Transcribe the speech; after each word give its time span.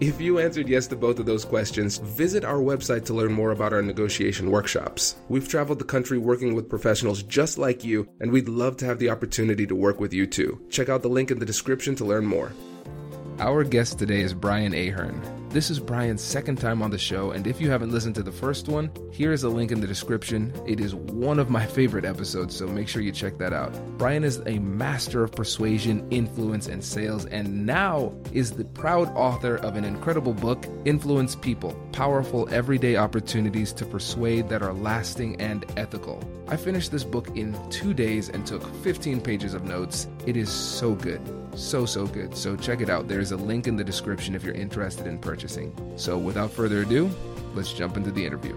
If 0.00 0.20
you 0.20 0.38
answered 0.38 0.68
yes 0.68 0.86
to 0.88 0.96
both 0.96 1.18
of 1.18 1.26
those 1.26 1.44
questions, 1.44 1.98
visit 1.98 2.44
our 2.44 2.58
website 2.58 3.04
to 3.06 3.14
learn 3.14 3.32
more 3.32 3.50
about 3.50 3.72
our 3.72 3.82
negotiation 3.82 4.48
workshops. 4.52 5.16
We've 5.28 5.48
traveled 5.48 5.80
the 5.80 5.84
country 5.84 6.18
working 6.18 6.54
with 6.54 6.68
professionals 6.68 7.24
just 7.24 7.58
like 7.58 7.82
you, 7.82 8.08
and 8.20 8.30
we'd 8.30 8.48
love 8.48 8.76
to 8.76 8.84
have 8.84 9.00
the 9.00 9.10
opportunity 9.10 9.66
to 9.66 9.74
work 9.74 9.98
with 9.98 10.14
you 10.14 10.28
too. 10.28 10.64
Check 10.70 10.88
out 10.88 11.02
the 11.02 11.08
link 11.08 11.32
in 11.32 11.40
the 11.40 11.46
description 11.46 11.96
to 11.96 12.04
learn 12.04 12.26
more. 12.26 12.52
Our 13.40 13.64
guest 13.64 13.98
today 13.98 14.20
is 14.20 14.34
Brian 14.34 14.72
Ahearn. 14.72 15.37
This 15.50 15.70
is 15.70 15.80
Brian's 15.80 16.20
second 16.20 16.56
time 16.56 16.82
on 16.82 16.90
the 16.90 16.98
show, 16.98 17.30
and 17.30 17.46
if 17.46 17.58
you 17.58 17.70
haven't 17.70 17.90
listened 17.90 18.14
to 18.16 18.22
the 18.22 18.30
first 18.30 18.68
one, 18.68 18.90
here 19.10 19.32
is 19.32 19.44
a 19.44 19.48
link 19.48 19.72
in 19.72 19.80
the 19.80 19.86
description. 19.86 20.52
It 20.66 20.78
is 20.78 20.94
one 20.94 21.38
of 21.38 21.48
my 21.48 21.64
favorite 21.64 22.04
episodes, 22.04 22.54
so 22.54 22.66
make 22.66 22.86
sure 22.86 23.00
you 23.00 23.12
check 23.12 23.38
that 23.38 23.54
out. 23.54 23.72
Brian 23.96 24.24
is 24.24 24.42
a 24.44 24.58
master 24.58 25.24
of 25.24 25.32
persuasion, 25.32 26.06
influence, 26.10 26.66
and 26.66 26.84
sales, 26.84 27.24
and 27.24 27.64
now 27.64 28.12
is 28.34 28.52
the 28.52 28.66
proud 28.66 29.08
author 29.16 29.56
of 29.56 29.76
an 29.76 29.86
incredible 29.86 30.34
book, 30.34 30.66
Influence 30.84 31.34
People 31.34 31.72
Powerful 31.92 32.46
Everyday 32.50 32.96
Opportunities 32.96 33.72
to 33.72 33.86
Persuade 33.86 34.50
That 34.50 34.62
Are 34.62 34.74
Lasting 34.74 35.40
and 35.40 35.64
Ethical. 35.78 36.22
I 36.48 36.56
finished 36.56 36.92
this 36.92 37.04
book 37.04 37.28
in 37.36 37.56
two 37.70 37.94
days 37.94 38.28
and 38.28 38.46
took 38.46 38.62
15 38.82 39.22
pages 39.22 39.54
of 39.54 39.64
notes. 39.64 40.08
It 40.26 40.36
is 40.36 40.50
so 40.50 40.94
good. 40.94 41.20
So, 41.54 41.86
so 41.86 42.06
good. 42.06 42.36
So, 42.36 42.56
check 42.56 42.80
it 42.80 42.88
out. 42.88 43.08
There's 43.08 43.32
a 43.32 43.36
link 43.36 43.66
in 43.66 43.76
the 43.76 43.82
description 43.82 44.34
if 44.34 44.44
you're 44.44 44.54
interested 44.54 45.06
in 45.06 45.18
purchasing. 45.18 45.38
So, 45.96 46.18
without 46.18 46.50
further 46.52 46.82
ado, 46.82 47.10
let's 47.54 47.72
jump 47.72 47.96
into 47.96 48.10
the 48.10 48.24
interview. 48.24 48.56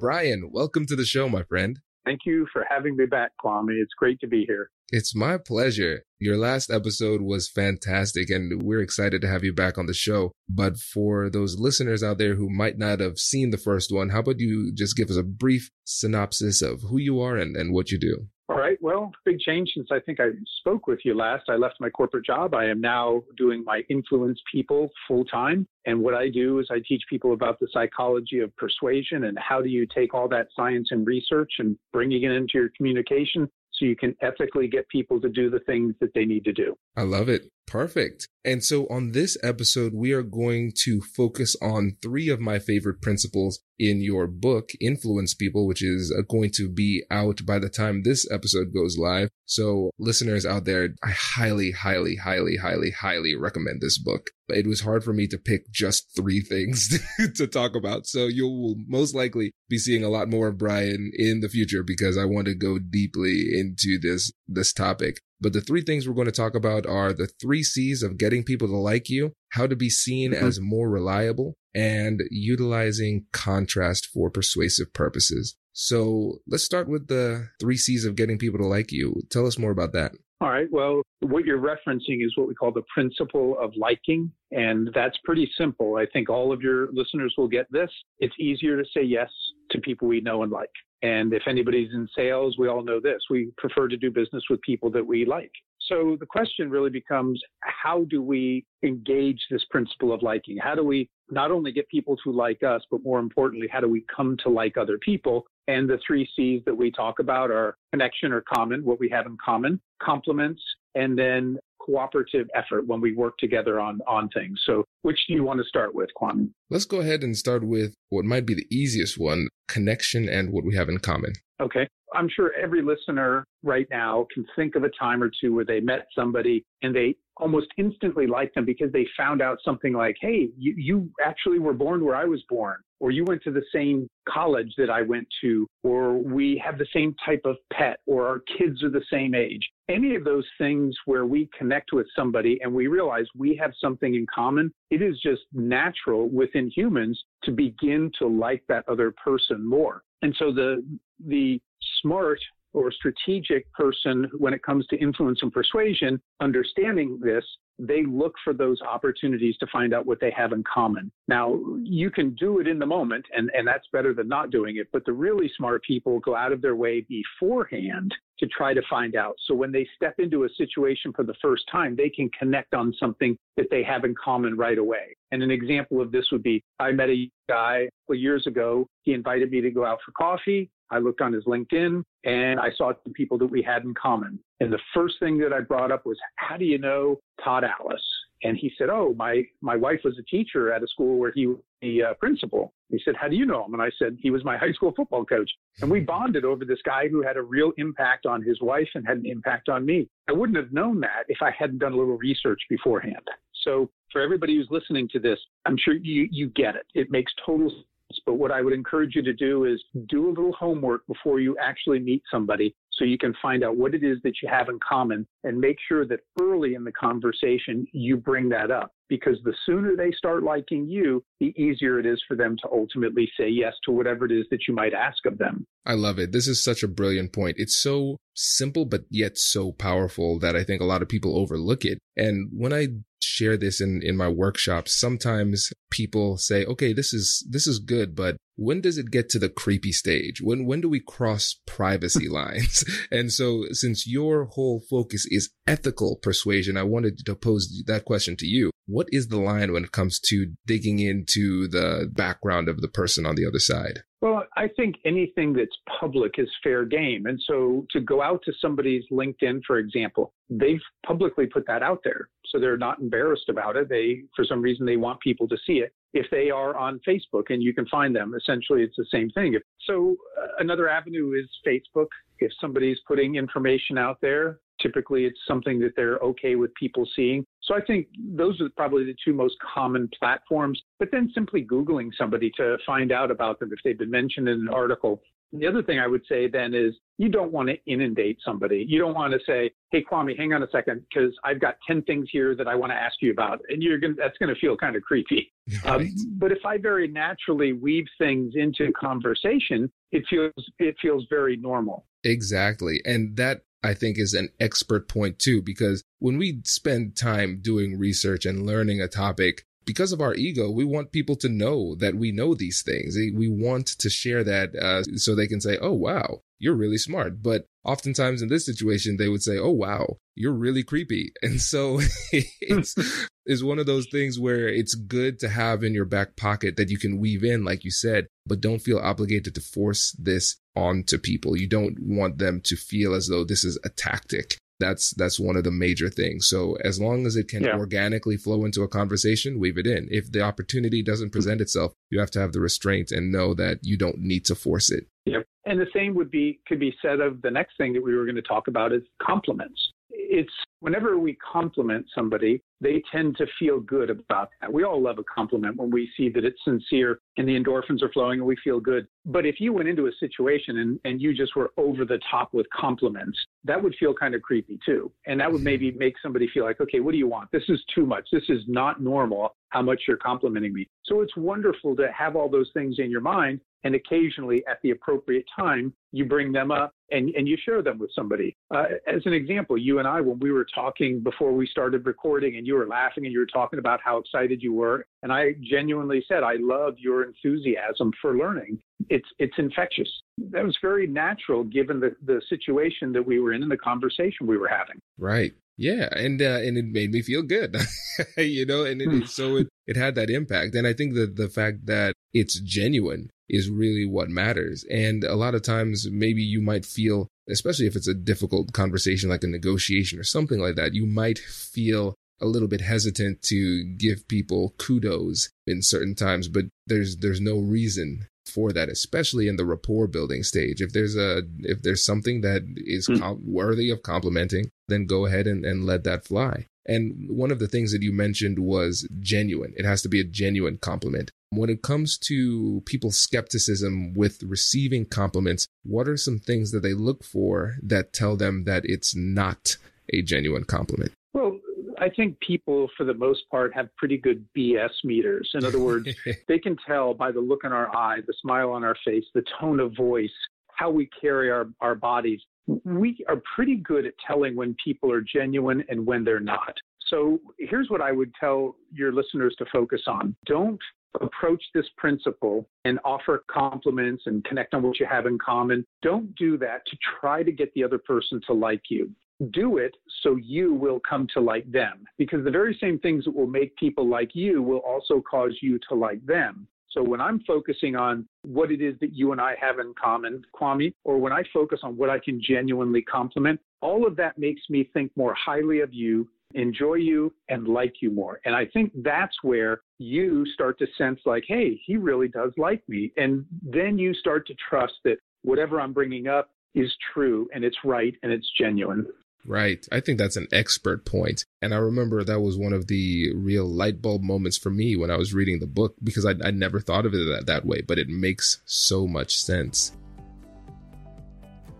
Brian, 0.00 0.50
welcome 0.52 0.86
to 0.86 0.96
the 0.96 1.04
show, 1.04 1.28
my 1.28 1.42
friend. 1.44 1.78
Thank 2.04 2.20
you 2.26 2.46
for 2.52 2.66
having 2.68 2.96
me 2.96 3.06
back, 3.06 3.32
Kwame. 3.42 3.80
It's 3.80 3.94
great 3.96 4.20
to 4.20 4.26
be 4.26 4.44
here. 4.46 4.70
It's 4.90 5.14
my 5.14 5.38
pleasure. 5.38 6.02
Your 6.20 6.36
last 6.36 6.70
episode 6.70 7.22
was 7.22 7.48
fantastic, 7.48 8.28
and 8.28 8.62
we're 8.62 8.82
excited 8.82 9.22
to 9.22 9.28
have 9.28 9.42
you 9.42 9.54
back 9.54 9.78
on 9.78 9.86
the 9.86 9.94
show. 9.94 10.32
But 10.48 10.78
for 10.78 11.30
those 11.30 11.58
listeners 11.58 12.02
out 12.02 12.18
there 12.18 12.34
who 12.34 12.50
might 12.50 12.76
not 12.76 13.00
have 13.00 13.18
seen 13.18 13.50
the 13.50 13.56
first 13.56 13.90
one, 13.90 14.10
how 14.10 14.20
about 14.20 14.40
you 14.40 14.72
just 14.74 14.96
give 14.96 15.08
us 15.08 15.16
a 15.16 15.22
brief 15.22 15.70
synopsis 15.84 16.60
of 16.60 16.82
who 16.82 16.98
you 16.98 17.20
are 17.20 17.36
and, 17.36 17.56
and 17.56 17.72
what 17.72 17.90
you 17.90 17.98
do? 17.98 18.28
All 18.50 18.58
right. 18.58 18.76
Well, 18.82 19.10
big 19.24 19.40
change 19.40 19.70
since 19.74 19.88
I 19.90 20.00
think 20.00 20.20
I 20.20 20.28
spoke 20.58 20.86
with 20.86 20.98
you 21.02 21.16
last. 21.16 21.44
I 21.48 21.54
left 21.54 21.76
my 21.80 21.88
corporate 21.88 22.26
job. 22.26 22.52
I 22.52 22.66
am 22.66 22.78
now 22.78 23.22
doing 23.38 23.64
my 23.64 23.82
influence 23.88 24.38
people 24.52 24.90
full 25.08 25.24
time. 25.24 25.66
And 25.86 26.00
what 26.02 26.12
I 26.12 26.28
do 26.28 26.58
is 26.58 26.68
I 26.70 26.80
teach 26.86 27.02
people 27.08 27.32
about 27.32 27.58
the 27.58 27.68
psychology 27.72 28.40
of 28.40 28.54
persuasion 28.56 29.24
and 29.24 29.38
how 29.38 29.62
do 29.62 29.70
you 29.70 29.86
take 29.86 30.12
all 30.12 30.28
that 30.28 30.48
science 30.54 30.88
and 30.90 31.06
research 31.06 31.52
and 31.58 31.78
bringing 31.90 32.24
it 32.24 32.32
into 32.32 32.52
your 32.58 32.68
communication 32.76 33.48
so 33.74 33.84
you 33.84 33.96
can 33.96 34.14
ethically 34.22 34.68
get 34.68 34.88
people 34.88 35.20
to 35.20 35.28
do 35.28 35.50
the 35.50 35.60
things 35.60 35.94
that 36.00 36.14
they 36.14 36.24
need 36.24 36.44
to 36.44 36.52
do. 36.52 36.74
I 36.96 37.02
love 37.02 37.28
it. 37.28 37.46
Perfect. 37.66 38.28
And 38.44 38.62
so 38.62 38.86
on 38.88 39.12
this 39.12 39.38
episode, 39.42 39.94
we 39.94 40.12
are 40.12 40.22
going 40.22 40.72
to 40.84 41.00
focus 41.00 41.56
on 41.62 41.96
three 42.02 42.28
of 42.28 42.40
my 42.40 42.58
favorite 42.58 43.00
principles 43.00 43.60
in 43.78 44.02
your 44.02 44.26
book, 44.26 44.70
Influence 44.80 45.34
People, 45.34 45.66
which 45.66 45.82
is 45.82 46.14
uh, 46.16 46.22
going 46.28 46.50
to 46.56 46.68
be 46.68 47.04
out 47.10 47.44
by 47.46 47.58
the 47.58 47.70
time 47.70 48.02
this 48.02 48.30
episode 48.30 48.72
goes 48.74 48.98
live. 48.98 49.30
So 49.46 49.90
listeners 49.98 50.44
out 50.44 50.66
there, 50.66 50.90
I 51.02 51.10
highly, 51.10 51.72
highly, 51.72 52.16
highly, 52.16 52.56
highly, 52.56 52.90
highly 52.90 53.34
recommend 53.34 53.80
this 53.80 53.98
book. 53.98 54.30
It 54.48 54.66
was 54.66 54.82
hard 54.82 55.04
for 55.04 55.12
me 55.12 55.26
to 55.28 55.38
pick 55.38 55.70
just 55.70 56.14
three 56.16 56.40
things 56.40 56.98
to 57.36 57.46
talk 57.46 57.74
about. 57.74 58.06
So 58.06 58.26
you 58.26 58.46
will 58.46 58.76
most 58.86 59.14
likely 59.14 59.52
be 59.68 59.78
seeing 59.78 60.04
a 60.04 60.08
lot 60.08 60.28
more 60.28 60.48
of 60.48 60.58
Brian 60.58 61.10
in 61.14 61.40
the 61.40 61.48
future 61.48 61.82
because 61.82 62.18
I 62.18 62.24
want 62.24 62.46
to 62.46 62.54
go 62.54 62.78
deeply 62.78 63.46
into 63.52 63.98
this, 64.00 64.32
this 64.46 64.72
topic. 64.72 65.18
But 65.40 65.52
the 65.52 65.60
three 65.60 65.82
things 65.82 66.08
we're 66.08 66.14
going 66.14 66.26
to 66.26 66.32
talk 66.32 66.54
about 66.54 66.86
are 66.86 67.12
the 67.12 67.28
three 67.40 67.62
C's 67.62 68.02
of 68.02 68.18
getting 68.18 68.44
people 68.44 68.68
to 68.68 68.76
like 68.76 69.10
you, 69.10 69.32
how 69.50 69.66
to 69.66 69.76
be 69.76 69.90
seen 69.90 70.32
mm-hmm. 70.32 70.46
as 70.46 70.60
more 70.60 70.88
reliable, 70.88 71.54
and 71.74 72.22
utilizing 72.30 73.26
contrast 73.32 74.06
for 74.06 74.30
persuasive 74.30 74.92
purposes. 74.92 75.56
So 75.72 76.38
let's 76.46 76.64
start 76.64 76.88
with 76.88 77.08
the 77.08 77.48
three 77.60 77.76
C's 77.76 78.04
of 78.04 78.14
getting 78.14 78.38
people 78.38 78.60
to 78.60 78.66
like 78.66 78.92
you. 78.92 79.22
Tell 79.28 79.46
us 79.46 79.58
more 79.58 79.72
about 79.72 79.92
that. 79.92 80.12
All 80.44 80.50
right. 80.50 80.70
Well, 80.70 81.00
what 81.20 81.46
you're 81.46 81.58
referencing 81.58 82.22
is 82.22 82.36
what 82.36 82.46
we 82.48 82.54
call 82.54 82.70
the 82.70 82.82
principle 82.92 83.56
of 83.58 83.72
liking. 83.76 84.30
And 84.50 84.90
that's 84.94 85.16
pretty 85.24 85.50
simple. 85.56 85.96
I 85.96 86.04
think 86.12 86.28
all 86.28 86.52
of 86.52 86.60
your 86.60 86.92
listeners 86.92 87.32
will 87.38 87.48
get 87.48 87.66
this. 87.72 87.88
It's 88.18 88.34
easier 88.38 88.76
to 88.76 88.84
say 88.94 89.02
yes 89.02 89.30
to 89.70 89.80
people 89.80 90.06
we 90.06 90.20
know 90.20 90.42
and 90.42 90.52
like. 90.52 90.68
And 91.02 91.32
if 91.32 91.44
anybody's 91.46 91.94
in 91.94 92.06
sales, 92.14 92.58
we 92.58 92.68
all 92.68 92.84
know 92.84 93.00
this. 93.00 93.22
We 93.30 93.52
prefer 93.56 93.88
to 93.88 93.96
do 93.96 94.10
business 94.10 94.42
with 94.50 94.60
people 94.60 94.90
that 94.90 95.06
we 95.06 95.24
like. 95.24 95.50
So 95.88 96.18
the 96.20 96.26
question 96.26 96.68
really 96.68 96.90
becomes 96.90 97.40
how 97.62 98.04
do 98.10 98.22
we 98.22 98.66
engage 98.82 99.40
this 99.50 99.64
principle 99.70 100.12
of 100.12 100.22
liking? 100.22 100.58
How 100.58 100.74
do 100.74 100.84
we 100.84 101.08
not 101.30 101.52
only 101.52 101.72
get 101.72 101.88
people 101.88 102.18
to 102.18 102.30
like 102.30 102.62
us, 102.62 102.82
but 102.90 103.02
more 103.02 103.18
importantly, 103.18 103.68
how 103.72 103.80
do 103.80 103.88
we 103.88 104.04
come 104.14 104.36
to 104.42 104.50
like 104.50 104.76
other 104.76 104.98
people? 104.98 105.46
And 105.66 105.88
the 105.88 105.98
three 106.06 106.28
C's 106.36 106.62
that 106.66 106.76
we 106.76 106.90
talk 106.90 107.18
about 107.18 107.50
are 107.50 107.76
connection 107.92 108.32
or 108.32 108.42
common, 108.42 108.84
what 108.84 109.00
we 109.00 109.08
have 109.10 109.26
in 109.26 109.36
common, 109.44 109.80
compliments, 110.02 110.62
and 110.94 111.18
then 111.18 111.58
cooperative 111.80 112.48
effort 112.54 112.86
when 112.86 113.00
we 113.00 113.14
work 113.14 113.34
together 113.38 113.80
on 113.80 114.00
on 114.06 114.28
things. 114.30 114.60
So, 114.66 114.84
which 115.02 115.18
do 115.26 115.34
you 115.34 115.44
want 115.44 115.60
to 115.60 115.64
start 115.64 115.94
with, 115.94 116.10
Kwame? 116.20 116.50
Let's 116.70 116.84
go 116.84 117.00
ahead 117.00 117.22
and 117.22 117.36
start 117.36 117.64
with 117.64 117.94
what 118.08 118.24
might 118.24 118.46
be 118.46 118.54
the 118.54 118.66
easiest 118.70 119.18
one: 119.18 119.48
connection 119.68 120.28
and 120.28 120.50
what 120.52 120.64
we 120.64 120.74
have 120.76 120.88
in 120.88 120.98
common. 120.98 121.32
Okay. 121.60 121.88
I'm 122.14 122.28
sure 122.28 122.52
every 122.62 122.80
listener 122.80 123.44
right 123.64 123.88
now 123.90 124.26
can 124.32 124.46
think 124.54 124.76
of 124.76 124.84
a 124.84 124.90
time 124.90 125.20
or 125.20 125.30
two 125.40 125.52
where 125.52 125.64
they 125.64 125.80
met 125.80 126.06
somebody 126.14 126.64
and 126.82 126.94
they 126.94 127.16
almost 127.36 127.66
instantly 127.76 128.26
liked 128.26 128.54
them 128.54 128.64
because 128.64 128.92
they 128.92 129.06
found 129.16 129.42
out 129.42 129.58
something 129.64 129.92
like, 129.92 130.16
hey, 130.20 130.48
you, 130.56 130.74
you 130.76 131.10
actually 131.24 131.58
were 131.58 131.72
born 131.72 132.04
where 132.04 132.16
I 132.16 132.24
was 132.24 132.42
born, 132.48 132.76
or 133.00 133.10
you 133.10 133.24
went 133.24 133.42
to 133.42 133.50
the 133.50 133.64
same 133.72 134.08
college 134.28 134.72
that 134.78 134.90
I 134.90 135.02
went 135.02 135.26
to, 135.42 135.66
or 135.82 136.14
we 136.14 136.60
have 136.64 136.78
the 136.78 136.86
same 136.92 137.14
type 137.24 137.42
of 137.44 137.56
pet, 137.72 137.98
or 138.06 138.26
our 138.26 138.40
kids 138.58 138.82
are 138.82 138.90
the 138.90 139.04
same 139.10 139.34
age. 139.34 139.68
Any 139.88 140.14
of 140.14 140.24
those 140.24 140.46
things 140.58 140.94
where 141.04 141.26
we 141.26 141.48
connect 141.56 141.92
with 141.92 142.06
somebody 142.16 142.58
and 142.62 142.72
we 142.72 142.86
realize 142.86 143.26
we 143.36 143.56
have 143.56 143.72
something 143.80 144.14
in 144.14 144.26
common, 144.32 144.72
it 144.90 145.02
is 145.02 145.20
just 145.20 145.42
natural 145.52 146.28
within 146.28 146.70
humans 146.74 147.22
to 147.42 147.50
begin 147.50 148.10
to 148.18 148.26
like 148.26 148.62
that 148.68 148.88
other 148.88 149.12
person 149.22 149.66
more. 149.68 150.02
And 150.22 150.34
so 150.38 150.52
the 150.52 150.82
the 151.26 151.60
smart 152.00 152.40
or 152.74 152.92
strategic 152.92 153.72
person 153.72 154.28
when 154.38 154.52
it 154.52 154.62
comes 154.62 154.86
to 154.88 154.96
influence 154.96 155.38
and 155.42 155.52
persuasion, 155.52 156.20
understanding 156.40 157.18
this, 157.22 157.44
they 157.78 158.04
look 158.04 158.34
for 158.44 158.52
those 158.52 158.80
opportunities 158.82 159.56
to 159.58 159.66
find 159.72 159.94
out 159.94 160.06
what 160.06 160.20
they 160.20 160.30
have 160.30 160.52
in 160.52 160.62
common. 160.62 161.10
Now, 161.26 161.60
you 161.82 162.10
can 162.10 162.34
do 162.34 162.60
it 162.60 162.68
in 162.68 162.78
the 162.78 162.86
moment, 162.86 163.24
and, 163.32 163.50
and 163.54 163.66
that's 163.66 163.86
better 163.92 164.14
than 164.14 164.28
not 164.28 164.50
doing 164.50 164.76
it, 164.76 164.88
but 164.92 165.04
the 165.04 165.12
really 165.12 165.50
smart 165.56 165.82
people 165.82 166.20
go 166.20 166.36
out 166.36 166.52
of 166.52 166.62
their 166.62 166.76
way 166.76 167.00
beforehand 167.08 168.14
to 168.38 168.46
try 168.46 168.74
to 168.74 168.82
find 168.90 169.16
out. 169.16 169.34
So 169.46 169.54
when 169.54 169.72
they 169.72 169.86
step 169.94 170.14
into 170.18 170.44
a 170.44 170.48
situation 170.56 171.12
for 171.12 171.24
the 171.24 171.34
first 171.40 171.64
time, 171.70 171.96
they 171.96 172.08
can 172.08 172.28
connect 172.30 172.74
on 172.74 172.92
something 172.98 173.36
that 173.56 173.66
they 173.70 173.82
have 173.84 174.04
in 174.04 174.14
common 174.22 174.56
right 174.56 174.78
away. 174.78 175.16
And 175.30 175.42
an 175.42 175.50
example 175.50 176.00
of 176.00 176.10
this 176.12 176.26
would 176.32 176.42
be 176.42 176.62
I 176.78 176.92
met 176.92 177.10
a 177.10 177.30
guy 177.48 177.88
years 178.10 178.46
ago. 178.46 178.86
He 179.02 179.12
invited 179.12 179.50
me 179.50 179.60
to 179.60 179.70
go 179.70 179.84
out 179.84 179.98
for 180.04 180.12
coffee. 180.12 180.70
I 180.90 180.98
looked 180.98 181.20
on 181.20 181.32
his 181.32 181.44
LinkedIn 181.44 182.02
and 182.24 182.60
I 182.60 182.70
saw 182.76 182.92
the 183.04 183.12
people 183.12 183.38
that 183.38 183.46
we 183.46 183.62
had 183.62 183.84
in 183.84 183.94
common. 183.94 184.38
And 184.60 184.72
the 184.72 184.78
first 184.92 185.16
thing 185.20 185.38
that 185.38 185.52
I 185.52 185.60
brought 185.60 185.90
up 185.90 186.06
was, 186.06 186.18
how 186.36 186.56
do 186.56 186.64
you 186.64 186.78
know 186.78 187.20
Todd 187.42 187.64
Alice? 187.64 188.02
And 188.42 188.58
he 188.58 188.70
said, 188.76 188.90
"Oh, 188.90 189.14
my 189.16 189.42
my 189.62 189.74
wife 189.74 190.00
was 190.04 190.18
a 190.18 190.22
teacher 190.24 190.70
at 190.70 190.82
a 190.82 190.86
school 190.86 191.18
where 191.18 191.32
he 191.34 191.46
was 191.46 191.56
the 191.80 192.02
uh, 192.02 192.14
principal." 192.14 192.74
He 192.90 193.00
said, 193.02 193.16
"How 193.16 193.26
do 193.26 193.36
you 193.36 193.46
know 193.46 193.64
him?" 193.64 193.72
And 193.72 193.82
I 193.82 193.90
said, 193.98 194.18
"He 194.20 194.30
was 194.30 194.44
my 194.44 194.56
high 194.64 194.72
school 194.72 194.92
football 194.94 195.24
coach." 195.24 195.50
And 195.80 195.90
we 195.90 196.00
bonded 196.00 196.44
over 196.44 196.64
this 196.66 196.82
guy 196.84 197.08
who 197.08 197.22
had 197.22 197.38
a 197.38 197.42
real 197.42 197.72
impact 197.78 198.26
on 198.26 198.42
his 198.42 198.60
wife 198.60 198.88
and 198.94 199.06
had 199.06 199.16
an 199.16 199.26
impact 199.26 199.70
on 199.70 199.86
me. 199.86 200.08
I 200.28 200.32
wouldn't 200.32 200.58
have 200.58 200.72
known 200.72 201.00
that 201.00 201.24
if 201.28 201.38
I 201.40 201.52
hadn't 201.58 201.78
done 201.78 201.94
a 201.94 201.96
little 201.96 202.18
research 202.18 202.60
beforehand. 202.68 203.26
So 203.62 203.88
for 204.12 204.20
everybody 204.20 204.56
who's 204.56 204.68
listening 204.70 205.08
to 205.12 205.18
this, 205.18 205.38
I'm 205.64 205.78
sure 205.78 205.94
you 205.94 206.28
you 206.30 206.48
get 206.48 206.76
it. 206.76 206.86
It 206.94 207.10
makes 207.10 207.32
total 207.46 207.70
sense 207.70 207.86
but 208.26 208.34
what 208.34 208.50
I 208.50 208.62
would 208.62 208.72
encourage 208.72 209.14
you 209.14 209.22
to 209.22 209.32
do 209.32 209.64
is 209.64 209.82
do 210.08 210.28
a 210.28 210.30
little 210.30 210.52
homework 210.52 211.06
before 211.06 211.40
you 211.40 211.56
actually 211.60 211.98
meet 211.98 212.22
somebody 212.30 212.74
so 212.92 213.04
you 213.04 213.18
can 213.18 213.34
find 213.42 213.64
out 213.64 213.76
what 213.76 213.94
it 213.94 214.04
is 214.04 214.18
that 214.22 214.34
you 214.42 214.48
have 214.48 214.68
in 214.68 214.78
common 214.86 215.26
and 215.42 215.58
make 215.58 215.76
sure 215.88 216.06
that 216.06 216.20
early 216.40 216.74
in 216.74 216.84
the 216.84 216.92
conversation 216.92 217.86
you 217.92 218.16
bring 218.16 218.48
that 218.48 218.70
up 218.70 218.93
because 219.08 219.36
the 219.44 219.54
sooner 219.66 219.96
they 219.96 220.12
start 220.16 220.42
liking 220.42 220.86
you, 220.86 221.22
the 221.40 221.54
easier 221.60 221.98
it 221.98 222.06
is 222.06 222.22
for 222.26 222.36
them 222.36 222.56
to 222.62 222.68
ultimately 222.72 223.30
say 223.38 223.48
yes 223.48 223.74
to 223.84 223.92
whatever 223.92 224.24
it 224.24 224.32
is 224.32 224.46
that 224.50 224.66
you 224.66 224.74
might 224.74 224.94
ask 224.94 225.26
of 225.26 225.38
them. 225.38 225.66
I 225.86 225.94
love 225.94 226.18
it. 226.18 226.32
This 226.32 226.48
is 226.48 226.62
such 226.62 226.82
a 226.82 226.88
brilliant 226.88 227.32
point. 227.32 227.56
It's 227.58 227.76
so 227.76 228.16
simple, 228.34 228.84
but 228.84 229.02
yet 229.10 229.36
so 229.36 229.72
powerful 229.72 230.38
that 230.38 230.56
I 230.56 230.64
think 230.64 230.80
a 230.80 230.86
lot 230.86 231.02
of 231.02 231.08
people 231.08 231.38
overlook 231.38 231.84
it. 231.84 231.98
And 232.16 232.48
when 232.52 232.72
I 232.72 232.88
share 233.22 233.56
this 233.56 233.80
in, 233.80 234.00
in 234.02 234.16
my 234.16 234.28
workshops, 234.28 234.98
sometimes 234.98 235.72
people 235.90 236.38
say, 236.38 236.64
okay, 236.64 236.92
this 236.92 237.12
is, 237.12 237.46
this 237.50 237.66
is 237.66 237.78
good, 237.78 238.14
but 238.14 238.36
when 238.56 238.80
does 238.80 238.98
it 238.98 239.10
get 239.10 239.28
to 239.30 239.38
the 239.38 239.48
creepy 239.48 239.92
stage? 239.92 240.40
When, 240.42 240.66
when 240.66 240.80
do 240.80 240.88
we 240.88 241.00
cross 241.00 241.60
privacy 241.66 242.28
lines? 242.30 242.84
and 243.10 243.32
so 243.32 243.64
since 243.70 244.06
your 244.06 244.46
whole 244.46 244.82
focus 244.88 245.26
is 245.30 245.50
ethical 245.66 246.18
persuasion, 246.22 246.76
I 246.76 246.82
wanted 246.82 247.24
to 247.24 247.34
pose 247.34 247.82
that 247.86 248.04
question 248.04 248.36
to 248.36 248.46
you. 248.46 248.70
What 248.86 249.06
is 249.10 249.28
the 249.28 249.40
line 249.40 249.72
when 249.72 249.84
it 249.84 249.92
comes 249.92 250.20
to 250.28 250.52
digging 250.66 250.98
into 250.98 251.68
the 251.68 252.10
background 252.12 252.68
of 252.68 252.80
the 252.82 252.88
person 252.88 253.24
on 253.24 253.34
the 253.34 253.46
other 253.46 253.58
side? 253.58 254.00
Well, 254.20 254.44
I 254.56 254.68
think 254.68 254.96
anything 255.04 255.52
that's 255.52 255.76
public 256.00 256.34
is 256.38 256.48
fair 256.62 256.84
game. 256.84 257.26
And 257.26 257.38
so 257.46 257.86
to 257.90 258.00
go 258.00 258.22
out 258.22 258.40
to 258.44 258.52
somebody's 258.60 259.04
LinkedIn, 259.12 259.60
for 259.66 259.78
example, 259.78 260.32
they've 260.48 260.80
publicly 261.06 261.46
put 261.46 261.66
that 261.66 261.82
out 261.82 262.00
there. 262.04 262.28
So 262.46 262.58
they're 262.58 262.78
not 262.78 263.00
embarrassed 263.00 263.48
about 263.48 263.76
it. 263.76 263.88
They, 263.88 264.22
for 264.34 264.44
some 264.44 264.62
reason, 264.62 264.86
they 264.86 264.96
want 264.96 265.20
people 265.20 265.46
to 265.48 265.56
see 265.66 265.74
it. 265.74 265.92
If 266.14 266.26
they 266.30 266.50
are 266.50 266.76
on 266.76 267.00
Facebook 267.06 267.50
and 267.50 267.62
you 267.62 267.74
can 267.74 267.86
find 267.86 268.14
them, 268.14 268.34
essentially 268.34 268.82
it's 268.82 268.96
the 268.96 269.06
same 269.10 269.30
thing. 269.30 269.56
So 269.86 270.16
uh, 270.40 270.46
another 270.60 270.88
avenue 270.88 271.32
is 271.32 271.48
Facebook. 271.66 272.06
If 272.38 272.52
somebody's 272.60 272.98
putting 273.06 273.34
information 273.34 273.98
out 273.98 274.18
there, 274.22 274.60
typically 274.80 275.24
it's 275.24 275.38
something 275.46 275.80
that 275.80 275.92
they're 275.96 276.18
okay 276.18 276.54
with 276.54 276.72
people 276.74 277.06
seeing. 277.16 277.44
So 277.62 277.74
I 277.74 277.80
think 277.80 278.06
those 278.16 278.60
are 278.60 278.68
probably 278.76 279.04
the 279.04 279.16
two 279.24 279.32
most 279.32 279.56
common 279.74 280.08
platforms. 280.18 280.80
But 281.00 281.08
then 281.10 281.32
simply 281.34 281.64
Googling 281.64 282.10
somebody 282.16 282.50
to 282.56 282.76
find 282.86 283.10
out 283.10 283.30
about 283.30 283.58
them 283.58 283.70
if 283.72 283.78
they've 283.84 283.98
been 283.98 284.10
mentioned 284.10 284.48
in 284.48 284.60
an 284.60 284.68
article. 284.68 285.20
The 285.52 285.66
other 285.66 285.82
thing 285.82 286.00
I 286.00 286.08
would 286.08 286.22
say 286.28 286.48
then 286.48 286.74
is 286.74 286.94
you 287.16 287.28
don't 287.28 287.52
want 287.52 287.68
to 287.68 287.76
inundate 287.86 288.38
somebody. 288.44 288.84
You 288.88 288.98
don't 288.98 289.14
want 289.14 289.32
to 289.32 289.38
say, 289.46 289.70
"Hey, 289.92 290.02
Kwame, 290.02 290.36
hang 290.36 290.52
on 290.52 290.64
a 290.64 290.70
second, 290.70 291.04
because 291.08 291.32
I've 291.44 291.60
got 291.60 291.76
ten 291.86 292.02
things 292.02 292.28
here 292.32 292.56
that 292.56 292.66
I 292.66 292.74
want 292.74 292.90
to 292.90 292.96
ask 292.96 293.16
you 293.20 293.30
about," 293.30 293.60
and 293.68 293.80
you're 293.80 293.98
going 293.98 294.16
that's 294.16 294.36
going 294.38 294.52
to 294.52 294.60
feel 294.60 294.76
kind 294.76 294.96
of 294.96 295.02
creepy. 295.02 295.52
Right. 295.84 296.02
Um, 296.02 296.14
but 296.38 296.52
if 296.52 296.64
I 296.64 296.78
very 296.78 297.08
naturally 297.08 297.72
weave 297.72 298.06
things 298.18 298.52
into 298.54 298.92
conversation, 298.92 299.90
it 300.12 300.24
feels 300.28 300.52
it 300.78 300.96
feels 301.00 301.24
very 301.30 301.56
normal. 301.56 302.06
Exactly, 302.22 303.00
and 303.04 303.36
that 303.36 303.62
I 303.82 303.94
think 303.94 304.18
is 304.18 304.34
an 304.34 304.50
expert 304.60 305.08
point 305.08 305.38
too, 305.38 305.62
because 305.62 306.02
when 306.18 306.38
we 306.38 306.60
spend 306.64 307.16
time 307.16 307.60
doing 307.62 307.98
research 307.98 308.46
and 308.46 308.66
learning 308.66 309.00
a 309.00 309.08
topic, 309.08 309.64
because 309.84 310.12
of 310.12 310.20
our 310.20 310.34
ego, 310.34 310.70
we 310.70 310.84
want 310.84 311.12
people 311.12 311.36
to 311.36 311.48
know 311.48 311.94
that 311.96 312.14
we 312.14 312.32
know 312.32 312.54
these 312.54 312.82
things. 312.82 313.16
We 313.16 313.48
want 313.48 313.86
to 313.86 314.10
share 314.10 314.42
that 314.44 314.74
uh, 314.74 315.02
so 315.16 315.34
they 315.34 315.46
can 315.46 315.60
say, 315.60 315.78
oh, 315.80 315.92
wow, 315.92 316.40
you're 316.64 316.74
really 316.74 316.96
smart. 316.96 317.42
But 317.42 317.66
oftentimes 317.84 318.40
in 318.40 318.48
this 318.48 318.64
situation, 318.64 319.18
they 319.18 319.28
would 319.28 319.42
say, 319.42 319.58
oh, 319.58 319.70
wow, 319.70 320.16
you're 320.34 320.54
really 320.54 320.82
creepy. 320.82 321.32
And 321.42 321.60
so 321.60 322.00
it's, 322.32 322.96
it's 323.46 323.62
one 323.62 323.78
of 323.78 323.84
those 323.84 324.06
things 324.10 324.40
where 324.40 324.66
it's 324.66 324.94
good 324.94 325.38
to 325.40 325.50
have 325.50 325.84
in 325.84 325.92
your 325.92 326.06
back 326.06 326.36
pocket 326.36 326.76
that 326.76 326.88
you 326.88 326.96
can 326.96 327.20
weave 327.20 327.44
in, 327.44 327.64
like 327.64 327.84
you 327.84 327.90
said, 327.90 328.28
but 328.46 328.62
don't 328.62 328.78
feel 328.78 328.98
obligated 328.98 329.54
to 329.54 329.60
force 329.60 330.16
this 330.18 330.56
onto 330.74 331.18
people. 331.18 331.54
You 331.54 331.68
don't 331.68 331.98
want 332.00 332.38
them 332.38 332.62
to 332.62 332.76
feel 332.76 333.14
as 333.14 333.28
though 333.28 333.44
this 333.44 333.62
is 333.62 333.78
a 333.84 333.90
tactic. 333.90 334.56
That's 334.80 335.10
that's 335.14 335.38
one 335.38 335.56
of 335.56 335.64
the 335.64 335.70
major 335.70 336.08
things. 336.08 336.48
So 336.48 336.76
as 336.82 336.98
long 336.98 337.26
as 337.26 337.36
it 337.36 337.46
can 337.46 337.62
yeah. 337.62 337.76
organically 337.76 338.36
flow 338.36 338.64
into 338.64 338.82
a 338.82 338.88
conversation, 338.88 339.60
weave 339.60 339.78
it 339.78 339.86
in. 339.86 340.08
If 340.10 340.32
the 340.32 340.40
opportunity 340.40 341.02
doesn't 341.02 341.28
mm-hmm. 341.28 341.32
present 341.32 341.60
itself, 341.60 341.92
you 342.10 342.18
have 342.18 342.30
to 342.32 342.40
have 342.40 342.52
the 342.52 342.60
restraint 342.60 343.12
and 343.12 343.30
know 343.30 343.54
that 343.54 343.80
you 343.82 343.96
don't 343.96 344.18
need 344.18 344.44
to 344.46 344.54
force 344.54 344.90
it. 344.90 345.06
Yep. 345.26 345.44
And 345.66 345.80
the 345.80 345.86
same 345.94 346.14
would 346.14 346.30
be 346.30 346.60
could 346.66 346.80
be 346.80 346.94
said 347.00 347.20
of 347.20 347.40
the 347.42 347.50
next 347.50 347.76
thing 347.76 347.92
that 347.94 348.02
we 348.02 348.14
were 348.14 348.24
going 348.24 348.36
to 348.36 348.42
talk 348.42 348.68
about 348.68 348.92
is 348.92 349.02
compliments 349.22 349.80
it's 350.14 350.52
whenever 350.80 351.18
we 351.18 351.34
compliment 351.36 352.06
somebody, 352.14 352.62
they 352.80 353.02
tend 353.10 353.36
to 353.36 353.46
feel 353.58 353.80
good 353.80 354.10
about 354.10 354.50
that. 354.60 354.72
We 354.72 354.84
all 354.84 355.00
love 355.00 355.18
a 355.18 355.24
compliment 355.24 355.76
when 355.76 355.90
we 355.90 356.10
see 356.16 356.28
that 356.30 356.44
it's 356.44 356.58
sincere 356.64 357.20
and 357.36 357.48
the 357.48 357.58
endorphins 357.58 358.02
are 358.02 358.12
flowing 358.12 358.40
and 358.40 358.46
we 358.46 358.56
feel 358.62 358.80
good. 358.80 359.06
But 359.24 359.46
if 359.46 359.60
you 359.60 359.72
went 359.72 359.88
into 359.88 360.06
a 360.06 360.12
situation 360.20 360.78
and, 360.78 361.00
and 361.04 361.20
you 361.20 361.34
just 361.34 361.56
were 361.56 361.72
over 361.76 362.04
the 362.04 362.18
top 362.30 362.52
with 362.52 362.66
compliments, 362.70 363.38
that 363.64 363.82
would 363.82 363.94
feel 363.98 364.14
kind 364.14 364.34
of 364.34 364.42
creepy 364.42 364.78
too. 364.84 365.10
And 365.26 365.40
that 365.40 365.50
would 365.50 365.58
mm-hmm. 365.58 365.64
maybe 365.64 365.92
make 365.92 366.14
somebody 366.22 366.48
feel 366.52 366.64
like, 366.64 366.80
okay, 366.80 367.00
what 367.00 367.12
do 367.12 367.18
you 367.18 367.28
want? 367.28 367.50
This 367.50 367.64
is 367.68 367.82
too 367.94 368.06
much. 368.06 368.28
This 368.30 368.44
is 368.48 368.62
not 368.66 369.02
normal 369.02 369.56
how 369.70 369.82
much 369.82 370.02
you're 370.06 370.16
complimenting 370.16 370.72
me. 370.72 370.88
So 371.04 371.20
it's 371.20 371.36
wonderful 371.36 371.96
to 371.96 372.10
have 372.12 372.36
all 372.36 372.48
those 372.48 372.70
things 372.74 372.96
in 372.98 373.10
your 373.10 373.20
mind 373.20 373.60
and 373.84 373.94
occasionally 373.94 374.64
at 374.68 374.78
the 374.82 374.90
appropriate 374.90 375.44
time 375.56 375.92
you 376.12 376.24
bring 376.24 376.52
them 376.52 376.70
up 376.70 376.92
and, 377.10 377.30
and 377.30 377.46
you 377.46 377.56
share 377.64 377.82
them 377.82 377.98
with 377.98 378.10
somebody. 378.14 378.56
Uh, 378.74 378.84
as 379.06 379.22
an 379.26 379.32
example 379.32 379.76
you 379.78 379.98
and 379.98 380.08
i 380.08 380.20
when 380.20 380.38
we 380.40 380.50
were 380.50 380.66
talking 380.74 381.20
before 381.20 381.52
we 381.52 381.66
started 381.66 382.04
recording 382.06 382.56
and 382.56 382.66
you 382.66 382.74
were 382.74 382.86
laughing 382.86 383.24
and 383.24 383.32
you 383.32 383.38
were 383.38 383.46
talking 383.46 383.78
about 383.78 384.00
how 384.04 384.18
excited 384.18 384.62
you 384.62 384.72
were 384.72 385.04
and 385.22 385.32
i 385.32 385.54
genuinely 385.62 386.24
said 386.28 386.42
i 386.42 386.54
love 386.58 386.94
your 386.98 387.24
enthusiasm 387.24 388.10
for 388.20 388.36
learning. 388.36 388.80
It's 389.10 389.28
it's 389.38 389.54
infectious. 389.58 390.08
That 390.50 390.64
was 390.64 390.76
very 390.80 391.06
natural 391.06 391.64
given 391.64 392.00
the, 392.00 392.16
the 392.24 392.40
situation 392.48 393.12
that 393.12 393.26
we 393.26 393.38
were 393.40 393.52
in 393.52 393.62
and 393.62 393.70
the 393.70 393.76
conversation 393.76 394.46
we 394.46 394.56
were 394.56 394.68
having. 394.68 395.00
Right. 395.18 395.52
Yeah, 395.76 396.08
and 396.12 396.40
uh, 396.40 396.60
and 396.62 396.78
it 396.78 396.84
made 396.86 397.10
me 397.10 397.20
feel 397.20 397.42
good, 397.42 397.76
you 398.36 398.64
know, 398.64 398.84
and 398.84 399.02
it, 399.02 399.28
so 399.28 399.56
it, 399.56 399.68
it 399.88 399.96
had 399.96 400.14
that 400.14 400.30
impact. 400.30 400.76
And 400.76 400.86
I 400.86 400.92
think 400.92 401.14
that 401.14 401.34
the 401.34 401.48
fact 401.48 401.86
that 401.86 402.14
it's 402.32 402.60
genuine 402.60 403.28
is 403.48 403.70
really 403.70 404.06
what 404.06 404.28
matters. 404.28 404.84
And 404.90 405.24
a 405.24 405.36
lot 405.36 405.54
of 405.54 405.62
times, 405.62 406.08
maybe 406.10 406.42
you 406.42 406.60
might 406.62 406.84
feel, 406.84 407.28
especially 407.48 407.86
if 407.86 407.96
it's 407.96 408.08
a 408.08 408.14
difficult 408.14 408.72
conversation 408.72 409.28
like 409.28 409.44
a 409.44 409.48
negotiation 409.48 410.18
or 410.18 410.24
something 410.24 410.60
like 410.60 410.76
that, 410.76 410.94
you 410.94 411.06
might 411.06 411.38
feel 411.38 412.14
a 412.40 412.46
little 412.46 412.68
bit 412.68 412.80
hesitant 412.80 413.42
to 413.42 413.84
give 413.96 414.26
people 414.28 414.74
kudos 414.78 415.50
in 415.66 415.82
certain 415.82 416.14
times, 416.14 416.48
but 416.48 416.64
there's 416.86 417.16
there's 417.18 417.40
no 417.40 417.58
reason 417.58 418.26
for 418.46 418.72
that, 418.72 418.88
especially 418.88 419.48
in 419.48 419.56
the 419.56 419.64
rapport 419.64 420.06
building 420.06 420.42
stage. 420.42 420.80
If 420.80 420.92
there's 420.92 421.16
a 421.16 421.42
if 421.60 421.82
there's 421.82 422.04
something 422.04 422.42
that 422.42 422.62
is 422.76 423.08
mm. 423.08 423.18
com- 423.18 423.42
worthy 423.46 423.90
of 423.90 424.02
complimenting, 424.02 424.70
then 424.88 425.06
go 425.06 425.26
ahead 425.26 425.46
and, 425.46 425.64
and 425.64 425.86
let 425.86 426.04
that 426.04 426.26
fly. 426.26 426.66
And 426.86 427.30
one 427.30 427.50
of 427.50 427.58
the 427.58 427.68
things 427.68 427.92
that 427.92 428.02
you 428.02 428.12
mentioned 428.12 428.58
was 428.58 429.08
genuine. 429.20 429.72
It 429.76 429.86
has 429.86 430.02
to 430.02 430.08
be 430.08 430.20
a 430.20 430.24
genuine 430.24 430.76
compliment. 430.76 431.30
When 431.56 431.70
it 431.70 431.82
comes 431.82 432.18
to 432.18 432.82
people's 432.86 433.16
skepticism 433.16 434.14
with 434.14 434.42
receiving 434.42 435.06
compliments, 435.06 435.66
what 435.84 436.08
are 436.08 436.16
some 436.16 436.38
things 436.38 436.70
that 436.72 436.80
they 436.80 436.94
look 436.94 437.24
for 437.24 437.76
that 437.82 438.12
tell 438.12 438.36
them 438.36 438.64
that 438.64 438.82
it's 438.84 439.14
not 439.14 439.76
a 440.12 440.22
genuine 440.22 440.64
compliment? 440.64 441.12
Well, 441.32 441.58
I 441.98 442.08
think 442.10 442.38
people, 442.40 442.88
for 442.96 443.04
the 443.04 443.14
most 443.14 443.42
part, 443.50 443.74
have 443.74 443.94
pretty 443.96 444.16
good 444.16 444.44
BS 444.56 444.90
meters. 445.04 445.50
In 445.54 445.64
other 445.64 445.78
words, 445.78 446.08
they 446.48 446.58
can 446.58 446.76
tell 446.86 447.14
by 447.14 447.30
the 447.32 447.40
look 447.40 447.60
in 447.64 447.72
our 447.72 447.94
eye, 447.96 448.18
the 448.26 448.34
smile 448.40 448.70
on 448.70 448.84
our 448.84 448.96
face, 449.04 449.24
the 449.34 449.44
tone 449.60 449.80
of 449.80 449.96
voice, 449.96 450.30
how 450.68 450.90
we 450.90 451.08
carry 451.20 451.50
our, 451.50 451.68
our 451.80 451.94
bodies. 451.94 452.40
We 452.84 453.24
are 453.28 453.40
pretty 453.54 453.76
good 453.76 454.06
at 454.06 454.14
telling 454.26 454.56
when 454.56 454.74
people 454.82 455.12
are 455.12 455.20
genuine 455.20 455.84
and 455.88 456.06
when 456.06 456.24
they're 456.24 456.40
not. 456.40 456.74
So 457.08 457.38
here's 457.58 457.90
what 457.90 458.00
I 458.00 458.12
would 458.12 458.32
tell 458.40 458.76
your 458.92 459.12
listeners 459.12 459.54
to 459.58 459.66
focus 459.72 460.02
on. 460.06 460.34
Don't 460.46 460.80
approach 461.20 461.62
this 461.74 461.86
principle 461.96 462.68
and 462.84 462.98
offer 463.04 463.44
compliments 463.50 464.24
and 464.26 464.44
connect 464.44 464.74
on 464.74 464.82
what 464.82 464.98
you 464.98 465.06
have 465.06 465.26
in 465.26 465.38
common. 465.38 465.84
Don't 466.02 466.34
do 466.36 466.58
that 466.58 466.86
to 466.86 466.96
try 467.20 467.42
to 467.42 467.52
get 467.52 467.72
the 467.74 467.84
other 467.84 467.98
person 467.98 468.40
to 468.46 468.52
like 468.52 468.82
you 468.88 469.10
do 469.50 469.78
it 469.78 469.96
so 470.22 470.36
you 470.36 470.72
will 470.74 471.00
come 471.00 471.26
to 471.34 471.40
like 471.40 471.70
them. 471.70 472.04
Because 472.18 472.44
the 472.44 472.50
very 472.50 472.76
same 472.80 472.98
things 472.98 473.24
that 473.24 473.34
will 473.34 473.46
make 473.46 473.76
people 473.76 474.08
like 474.08 474.30
you 474.34 474.62
will 474.62 474.78
also 474.78 475.20
cause 475.20 475.56
you 475.60 475.78
to 475.88 475.94
like 475.94 476.24
them. 476.24 476.68
So 476.90 477.02
when 477.02 477.20
I'm 477.20 477.40
focusing 477.40 477.96
on 477.96 478.28
what 478.42 478.70
it 478.70 478.80
is 478.80 478.94
that 479.00 479.12
you 479.12 479.32
and 479.32 479.40
I 479.40 479.56
have 479.60 479.80
in 479.80 479.92
common, 480.00 480.44
Kwame, 480.54 480.94
or 481.02 481.18
when 481.18 481.32
I 481.32 481.42
focus 481.52 481.80
on 481.82 481.96
what 481.96 482.08
I 482.08 482.20
can 482.20 482.40
genuinely 482.40 483.02
compliment, 483.02 483.60
all 483.82 484.06
of 484.06 484.14
that 484.16 484.38
makes 484.38 484.62
me 484.70 484.88
think 484.92 485.10
more 485.16 485.34
highly 485.34 485.80
of 485.80 485.92
you, 485.92 486.28
enjoy 486.54 486.94
you 486.94 487.32
and 487.48 487.68
like 487.68 487.94
you 488.00 488.10
more. 488.10 488.40
And 488.44 488.54
I 488.54 488.66
think 488.66 488.92
that's 489.02 489.36
where 489.42 489.80
you 489.98 490.46
start 490.46 490.78
to 490.78 490.86
sense 490.96 491.20
like, 491.24 491.44
hey, 491.46 491.80
he 491.84 491.96
really 491.96 492.28
does 492.28 492.52
like 492.56 492.82
me. 492.88 493.12
And 493.16 493.44
then 493.62 493.98
you 493.98 494.14
start 494.14 494.46
to 494.48 494.54
trust 494.68 494.94
that 495.04 495.18
whatever 495.42 495.80
I'm 495.80 495.92
bringing 495.92 496.26
up 496.26 496.50
is 496.74 496.92
true 497.12 497.48
and 497.54 497.64
it's 497.64 497.76
right 497.84 498.14
and 498.22 498.32
it's 498.32 498.50
genuine. 498.58 499.06
Right. 499.46 499.86
I 499.92 500.00
think 500.00 500.18
that's 500.18 500.36
an 500.36 500.48
expert 500.52 501.04
point. 501.04 501.44
And 501.60 501.74
I 501.74 501.76
remember 501.76 502.24
that 502.24 502.40
was 502.40 502.56
one 502.56 502.72
of 502.72 502.86
the 502.86 503.32
real 503.34 503.66
light 503.66 504.00
bulb 504.00 504.22
moments 504.22 504.56
for 504.56 504.70
me 504.70 504.96
when 504.96 505.10
I 505.10 505.16
was 505.16 505.34
reading 505.34 505.60
the 505.60 505.66
book 505.66 505.94
because 506.02 506.24
I, 506.24 506.34
I 506.42 506.50
never 506.50 506.80
thought 506.80 507.04
of 507.04 507.12
it 507.12 507.18
that, 507.18 507.46
that 507.46 507.66
way, 507.66 507.82
but 507.82 507.98
it 507.98 508.08
makes 508.08 508.62
so 508.64 509.06
much 509.06 509.36
sense. 509.36 509.92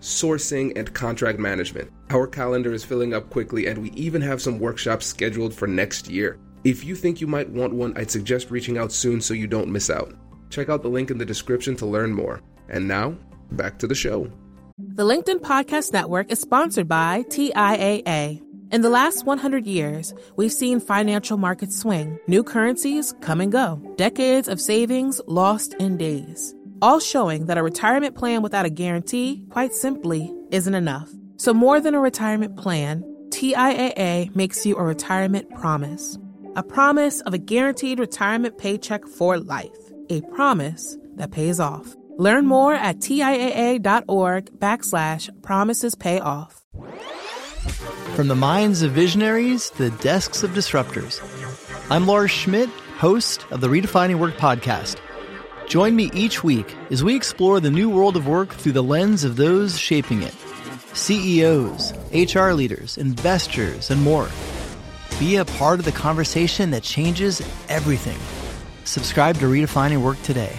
sourcing, 0.00 0.76
and 0.76 0.92
contract 0.94 1.38
management. 1.38 1.90
Our 2.10 2.26
calendar 2.26 2.72
is 2.72 2.84
filling 2.84 3.14
up 3.14 3.30
quickly, 3.30 3.66
and 3.66 3.78
we 3.78 3.90
even 3.90 4.22
have 4.22 4.42
some 4.42 4.58
workshops 4.58 5.06
scheduled 5.06 5.54
for 5.54 5.66
next 5.66 6.08
year. 6.08 6.38
If 6.64 6.84
you 6.84 6.94
think 6.94 7.20
you 7.20 7.26
might 7.26 7.50
want 7.50 7.74
one, 7.74 7.96
I'd 7.96 8.10
suggest 8.10 8.50
reaching 8.50 8.78
out 8.78 8.92
soon 8.92 9.20
so 9.20 9.34
you 9.34 9.46
don't 9.46 9.72
miss 9.72 9.90
out. 9.90 10.14
Check 10.50 10.68
out 10.68 10.82
the 10.82 10.88
link 10.88 11.10
in 11.10 11.18
the 11.18 11.24
description 11.24 11.76
to 11.76 11.86
learn 11.86 12.12
more. 12.12 12.40
And 12.68 12.88
now, 12.88 13.16
back 13.52 13.78
to 13.78 13.86
the 13.86 13.94
show. 13.94 14.30
The 14.78 15.04
LinkedIn 15.04 15.40
Podcast 15.40 15.92
Network 15.92 16.30
is 16.30 16.40
sponsored 16.40 16.88
by 16.88 17.24
TIAA. 17.28 18.42
In 18.70 18.82
the 18.82 18.90
last 18.90 19.24
100 19.24 19.66
years, 19.66 20.12
we've 20.36 20.52
seen 20.52 20.78
financial 20.78 21.38
markets 21.38 21.78
swing, 21.78 22.18
new 22.26 22.44
currencies 22.44 23.14
come 23.22 23.40
and 23.40 23.50
go, 23.50 23.80
decades 23.96 24.46
of 24.46 24.60
savings 24.60 25.22
lost 25.26 25.72
in 25.80 25.96
days, 25.96 26.54
all 26.80 27.00
showing 27.00 27.46
that 27.46 27.58
a 27.58 27.62
retirement 27.62 28.14
plan 28.14 28.42
without 28.42 28.66
a 28.66 28.70
guarantee, 28.70 29.44
quite 29.50 29.74
simply, 29.74 30.34
isn't 30.50 30.74
enough. 30.74 31.10
So, 31.36 31.54
more 31.54 31.80
than 31.80 31.94
a 31.94 32.00
retirement 32.00 32.56
plan, 32.56 33.04
TIAA 33.30 34.34
makes 34.34 34.64
you 34.64 34.76
a 34.76 34.82
retirement 34.82 35.50
promise 35.54 36.18
a 36.56 36.62
promise 36.62 37.20
of 37.20 37.32
a 37.32 37.38
guaranteed 37.38 38.00
retirement 38.00 38.58
paycheck 38.58 39.06
for 39.06 39.38
life, 39.38 39.78
a 40.10 40.20
promise 40.22 40.96
that 41.14 41.30
pays 41.30 41.60
off. 41.60 41.94
Learn 42.16 42.46
more 42.46 42.74
at 42.74 42.98
TIAA.org 42.98 44.46
backslash 44.58 45.30
promises 45.42 45.94
pay 45.94 46.18
off. 46.18 46.64
From 48.16 48.26
the 48.26 48.34
minds 48.34 48.82
of 48.82 48.90
visionaries 48.90 49.70
to 49.70 49.88
the 49.88 49.96
desks 50.02 50.42
of 50.42 50.50
disruptors, 50.50 51.22
I'm 51.90 52.08
Laura 52.08 52.28
Schmidt, 52.28 52.70
host 52.96 53.46
of 53.52 53.60
the 53.60 53.68
Redefining 53.68 54.18
Work 54.18 54.34
podcast. 54.34 54.96
Join 55.68 55.94
me 55.94 56.10
each 56.14 56.42
week 56.42 56.74
as 56.90 57.04
we 57.04 57.14
explore 57.14 57.60
the 57.60 57.70
new 57.70 57.90
world 57.90 58.16
of 58.16 58.26
work 58.26 58.48
through 58.48 58.72
the 58.72 58.82
lens 58.82 59.22
of 59.22 59.36
those 59.36 59.78
shaping 59.78 60.22
it 60.22 60.34
CEOs, 60.94 61.92
HR 62.12 62.52
leaders, 62.52 62.96
investors, 62.96 63.90
and 63.90 64.02
more. 64.02 64.28
Be 65.20 65.36
a 65.36 65.44
part 65.44 65.78
of 65.78 65.84
the 65.84 65.92
conversation 65.92 66.70
that 66.70 66.82
changes 66.82 67.42
everything. 67.68 68.18
Subscribe 68.84 69.36
to 69.36 69.44
Redefining 69.44 70.02
Work 70.02 70.20
today. 70.22 70.56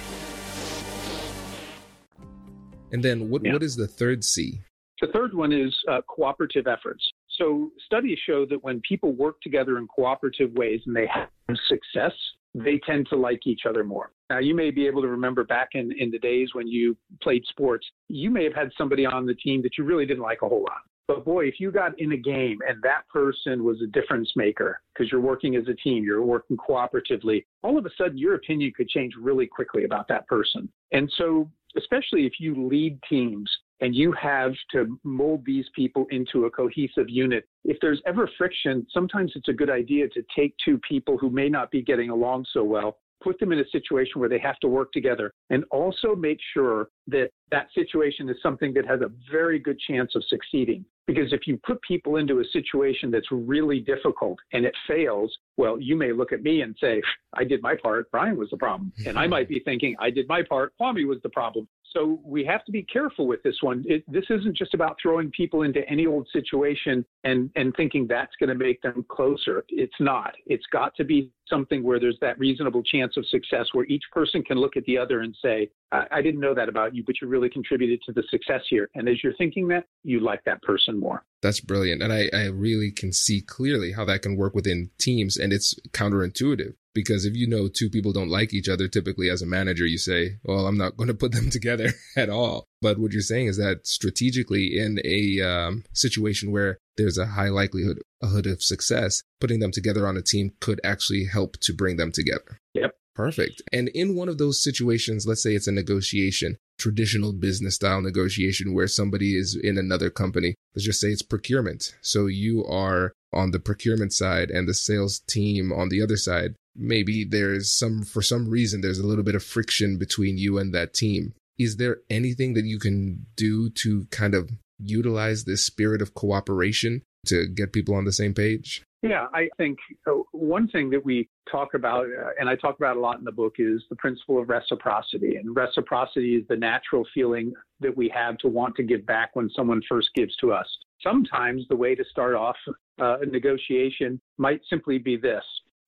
And 2.91 3.03
then 3.03 3.29
what, 3.31 3.43
yeah. 3.43 3.53
what 3.53 3.63
is 3.63 3.75
the 3.75 3.87
third 3.87 4.23
C? 4.23 4.61
The 5.01 5.07
third 5.07 5.33
one 5.33 5.51
is 5.51 5.75
uh, 5.89 6.01
cooperative 6.07 6.67
efforts. 6.67 7.03
So 7.37 7.71
studies 7.83 8.19
show 8.25 8.45
that 8.45 8.63
when 8.63 8.81
people 8.87 9.13
work 9.13 9.41
together 9.41 9.77
in 9.79 9.87
cooperative 9.87 10.51
ways 10.53 10.81
and 10.85 10.95
they 10.95 11.07
have 11.07 11.29
success, 11.67 12.13
they 12.53 12.79
tend 12.85 13.07
to 13.09 13.15
like 13.15 13.45
each 13.45 13.61
other 13.67 13.83
more. 13.83 14.11
Now, 14.29 14.39
you 14.39 14.55
may 14.55 14.71
be 14.71 14.87
able 14.87 15.01
to 15.01 15.07
remember 15.07 15.43
back 15.43 15.69
in, 15.73 15.91
in 15.97 16.11
the 16.11 16.19
days 16.19 16.49
when 16.53 16.67
you 16.67 16.95
played 17.21 17.43
sports, 17.49 17.85
you 18.07 18.29
may 18.29 18.43
have 18.43 18.53
had 18.53 18.71
somebody 18.77 19.05
on 19.05 19.25
the 19.25 19.35
team 19.35 19.61
that 19.63 19.77
you 19.77 19.83
really 19.83 20.05
didn't 20.05 20.23
like 20.23 20.41
a 20.41 20.47
whole 20.47 20.61
lot. 20.61 20.81
But 21.07 21.25
boy, 21.25 21.47
if 21.47 21.59
you 21.59 21.71
got 21.71 21.99
in 21.99 22.11
a 22.11 22.17
game 22.17 22.59
and 22.67 22.79
that 22.83 23.01
person 23.11 23.63
was 23.63 23.81
a 23.81 23.87
difference 23.87 24.31
maker 24.35 24.79
because 24.93 25.11
you're 25.11 25.19
working 25.19 25.55
as 25.55 25.67
a 25.67 25.73
team, 25.73 26.03
you're 26.03 26.23
working 26.23 26.55
cooperatively, 26.55 27.45
all 27.63 27.79
of 27.79 27.85
a 27.87 27.89
sudden 27.97 28.15
your 28.15 28.35
opinion 28.35 28.71
could 28.77 28.87
change 28.89 29.13
really 29.19 29.47
quickly 29.47 29.85
about 29.85 30.07
that 30.09 30.27
person. 30.27 30.69
And 30.91 31.11
so, 31.17 31.49
especially 31.75 32.27
if 32.27 32.33
you 32.39 32.67
lead 32.67 32.99
teams 33.09 33.49
and 33.81 33.95
you 33.95 34.11
have 34.13 34.53
to 34.71 34.99
mold 35.03 35.43
these 35.45 35.65
people 35.75 36.05
into 36.11 36.45
a 36.45 36.51
cohesive 36.51 37.09
unit, 37.09 37.47
if 37.63 37.77
there's 37.81 38.01
ever 38.05 38.29
friction, 38.37 38.85
sometimes 38.93 39.31
it's 39.35 39.47
a 39.47 39.53
good 39.53 39.69
idea 39.69 40.07
to 40.09 40.23
take 40.35 40.55
two 40.63 40.77
people 40.79 41.17
who 41.17 41.29
may 41.29 41.49
not 41.49 41.71
be 41.71 41.81
getting 41.81 42.09
along 42.09 42.45
so 42.51 42.63
well 42.63 42.97
put 43.21 43.39
them 43.39 43.51
in 43.51 43.59
a 43.59 43.67
situation 43.71 44.19
where 44.19 44.29
they 44.29 44.39
have 44.39 44.59
to 44.59 44.67
work 44.67 44.91
together 44.91 45.33
and 45.49 45.63
also 45.71 46.15
make 46.15 46.39
sure 46.53 46.89
that 47.07 47.29
that 47.51 47.67
situation 47.73 48.29
is 48.29 48.37
something 48.41 48.73
that 48.73 48.85
has 48.85 49.01
a 49.01 49.11
very 49.31 49.59
good 49.59 49.79
chance 49.79 50.15
of 50.15 50.23
succeeding. 50.25 50.85
Because 51.07 51.33
if 51.33 51.47
you 51.47 51.59
put 51.65 51.81
people 51.81 52.17
into 52.17 52.39
a 52.39 52.43
situation 52.53 53.09
that's 53.09 53.27
really 53.31 53.79
difficult 53.79 54.37
and 54.53 54.63
it 54.63 54.75
fails, 54.87 55.35
well, 55.57 55.79
you 55.79 55.95
may 55.95 56.11
look 56.11 56.31
at 56.31 56.43
me 56.43 56.61
and 56.61 56.75
say, 56.79 57.01
I 57.33 57.43
did 57.43 57.63
my 57.63 57.75
part, 57.75 58.11
Brian 58.11 58.37
was 58.37 58.49
the 58.51 58.57
problem. 58.57 58.93
And 59.07 59.17
I 59.17 59.23
mm-hmm. 59.23 59.31
might 59.31 59.49
be 59.49 59.59
thinking, 59.59 59.95
I 59.99 60.11
did 60.11 60.27
my 60.27 60.43
part, 60.47 60.73
Kwame 60.79 61.07
was 61.07 61.17
the 61.23 61.29
problem. 61.29 61.67
So 61.91 62.19
we 62.23 62.45
have 62.45 62.63
to 62.65 62.71
be 62.71 62.83
careful 62.83 63.27
with 63.27 63.41
this 63.43 63.57
one. 63.61 63.83
It, 63.87 64.03
this 64.07 64.25
isn't 64.29 64.55
just 64.55 64.73
about 64.73 64.97
throwing 65.01 65.31
people 65.31 65.63
into 65.63 65.87
any 65.89 66.05
old 66.05 66.27
situation 66.31 67.03
and, 67.23 67.49
and 67.55 67.73
thinking 67.75 68.05
that's 68.07 68.35
going 68.39 68.49
to 68.49 68.55
make 68.55 68.81
them 68.81 69.05
closer. 69.09 69.65
It's 69.69 69.95
not. 69.99 70.35
It's 70.45 70.65
got 70.71 70.95
to 70.97 71.03
be 71.03 71.31
something 71.47 71.81
where 71.83 71.99
there's 71.99 72.17
that 72.21 72.37
reasonable 72.37 72.83
chance 72.83 73.17
of 73.17 73.25
success 73.27 73.67
where 73.73 73.85
each 73.85 74.03
person 74.11 74.43
can 74.43 74.57
look 74.57 74.77
at 74.77 74.85
the 74.85 74.97
other 74.97 75.21
and 75.21 75.35
say, 75.41 75.69
I, 75.91 76.05
I 76.11 76.21
didn't 76.21 76.41
know 76.41 76.53
that 76.53 76.69
about 76.69 76.95
you, 76.95 77.03
but 77.03 77.15
you 77.21 77.27
really 77.27 77.49
contributed 77.49 78.01
to 78.03 78.11
the 78.11 78.23
success 78.29 78.61
here. 78.69 78.89
And 78.93 79.09
as 79.09 79.23
you're 79.23 79.35
thinking 79.35 79.67
that, 79.69 79.85
you 80.03 80.19
like 80.19 80.43
that 80.45 80.61
person 80.61 80.99
more. 80.99 81.23
That's 81.41 81.61
brilliant. 81.61 82.03
And 82.03 82.11
I, 82.11 82.29
I 82.33 82.45
really 82.47 82.91
can 82.91 83.13
see 83.13 83.41
clearly 83.41 83.93
how 83.93 84.03
that 84.05 84.21
can 84.21 84.35
work 84.35 84.53
within 84.53 84.89
teams. 84.99 85.37
And 85.37 85.53
it's 85.53 85.73
counterintuitive 85.91 86.73
because 86.93 87.25
if 87.25 87.35
you 87.35 87.47
know 87.47 87.69
two 87.69 87.89
people 87.89 88.11
don't 88.11 88.29
like 88.29 88.53
each 88.53 88.67
other, 88.67 88.87
typically 88.87 89.29
as 89.29 89.41
a 89.41 89.45
manager, 89.45 89.85
you 89.85 89.97
say, 89.97 90.37
well, 90.43 90.67
I'm 90.67 90.77
not 90.77 90.97
going 90.97 91.07
to 91.07 91.13
put 91.13 91.31
them 91.31 91.49
together 91.49 91.93
at 92.17 92.29
all. 92.29 92.65
But 92.81 92.99
what 92.99 93.13
you're 93.13 93.21
saying 93.21 93.47
is 93.47 93.57
that 93.57 93.87
strategically 93.87 94.77
in 94.77 94.99
a 95.05 95.41
um, 95.41 95.83
situation 95.93 96.51
where 96.51 96.77
there's 96.97 97.17
a 97.17 97.25
high 97.25 97.49
likelihood 97.49 98.01
of 98.21 98.61
success, 98.61 99.21
putting 99.39 99.59
them 99.59 99.71
together 99.71 100.07
on 100.07 100.17
a 100.17 100.21
team 100.21 100.51
could 100.59 100.81
actually 100.83 101.25
help 101.25 101.57
to 101.61 101.73
bring 101.73 101.95
them 101.97 102.11
together. 102.11 102.59
Yep. 102.73 102.95
Perfect. 103.15 103.61
And 103.73 103.89
in 103.89 104.15
one 104.15 104.29
of 104.29 104.37
those 104.37 104.63
situations, 104.63 105.27
let's 105.27 105.43
say 105.43 105.53
it's 105.53 105.67
a 105.67 105.73
negotiation, 105.73 106.57
traditional 106.79 107.33
business 107.33 107.75
style 107.75 108.01
negotiation 108.01 108.73
where 108.73 108.87
somebody 108.87 109.37
is 109.37 109.55
in 109.55 109.77
another 109.77 110.09
company. 110.09 110.55
Let's 110.73 110.85
just 110.85 111.01
say 111.01 111.09
it's 111.09 111.21
procurement. 111.21 111.95
So 112.01 112.25
you 112.27 112.65
are 112.65 113.11
on 113.31 113.51
the 113.51 113.59
procurement 113.59 114.13
side 114.13 114.49
and 114.49 114.67
the 114.67 114.73
sales 114.73 115.19
team 115.27 115.71
on 115.71 115.89
the 115.89 116.01
other 116.01 116.17
side. 116.17 116.55
Maybe 116.75 117.25
there's 117.25 117.69
some, 117.71 118.03
for 118.03 118.21
some 118.21 118.49
reason, 118.49 118.81
there's 118.81 118.99
a 118.99 119.05
little 119.05 119.23
bit 119.23 119.35
of 119.35 119.43
friction 119.43 119.97
between 119.97 120.37
you 120.37 120.57
and 120.57 120.73
that 120.73 120.93
team. 120.93 121.33
Is 121.57 121.75
there 121.75 121.97
anything 122.09 122.53
that 122.53 122.65
you 122.65 122.79
can 122.79 123.25
do 123.35 123.69
to 123.71 124.07
kind 124.11 124.33
of 124.33 124.49
utilize 124.79 125.43
this 125.43 125.65
spirit 125.65 126.01
of 126.01 126.13
cooperation 126.13 127.01
to 127.27 127.47
get 127.47 127.73
people 127.73 127.95
on 127.95 128.05
the 128.05 128.13
same 128.13 128.33
page? 128.33 128.83
Yeah, 129.01 129.27
I 129.33 129.47
think 129.55 129.77
uh, 130.07 130.15
one 130.31 130.67
thing 130.67 130.89
that 130.89 131.05
we 131.05 131.29
talk 131.49 131.73
about, 131.73 132.05
uh, 132.07 132.31
and 132.37 132.49
I 132.49 132.55
talk 132.55 132.77
about 132.77 132.97
a 132.97 132.99
lot 132.99 133.17
in 133.17 133.23
the 133.23 133.31
book, 133.31 133.55
is 133.57 133.81
the 133.89 133.95
principle 133.95 134.41
of 134.41 134.49
reciprocity. 134.49 135.37
And 135.37 135.55
reciprocity 135.55 136.35
is 136.35 136.43
the 136.49 136.57
natural 136.57 137.05
feeling 137.13 137.53
that 137.79 137.95
we 137.95 138.11
have 138.13 138.37
to 138.39 138.49
want 138.49 138.75
to 138.75 138.83
give 138.83 139.05
back 139.05 139.37
when 139.37 139.49
someone 139.55 139.81
first 139.87 140.09
gives 140.15 140.35
to 140.37 140.51
us. 140.51 140.67
Sometimes 141.01 141.63
the 141.69 141.77
way 141.77 141.95
to 141.95 142.03
start 142.11 142.35
off 142.35 142.57
uh, 143.01 143.19
a 143.21 143.25
negotiation 143.25 144.19
might 144.37 144.59
simply 144.69 144.97
be 144.97 145.15
this 145.15 145.43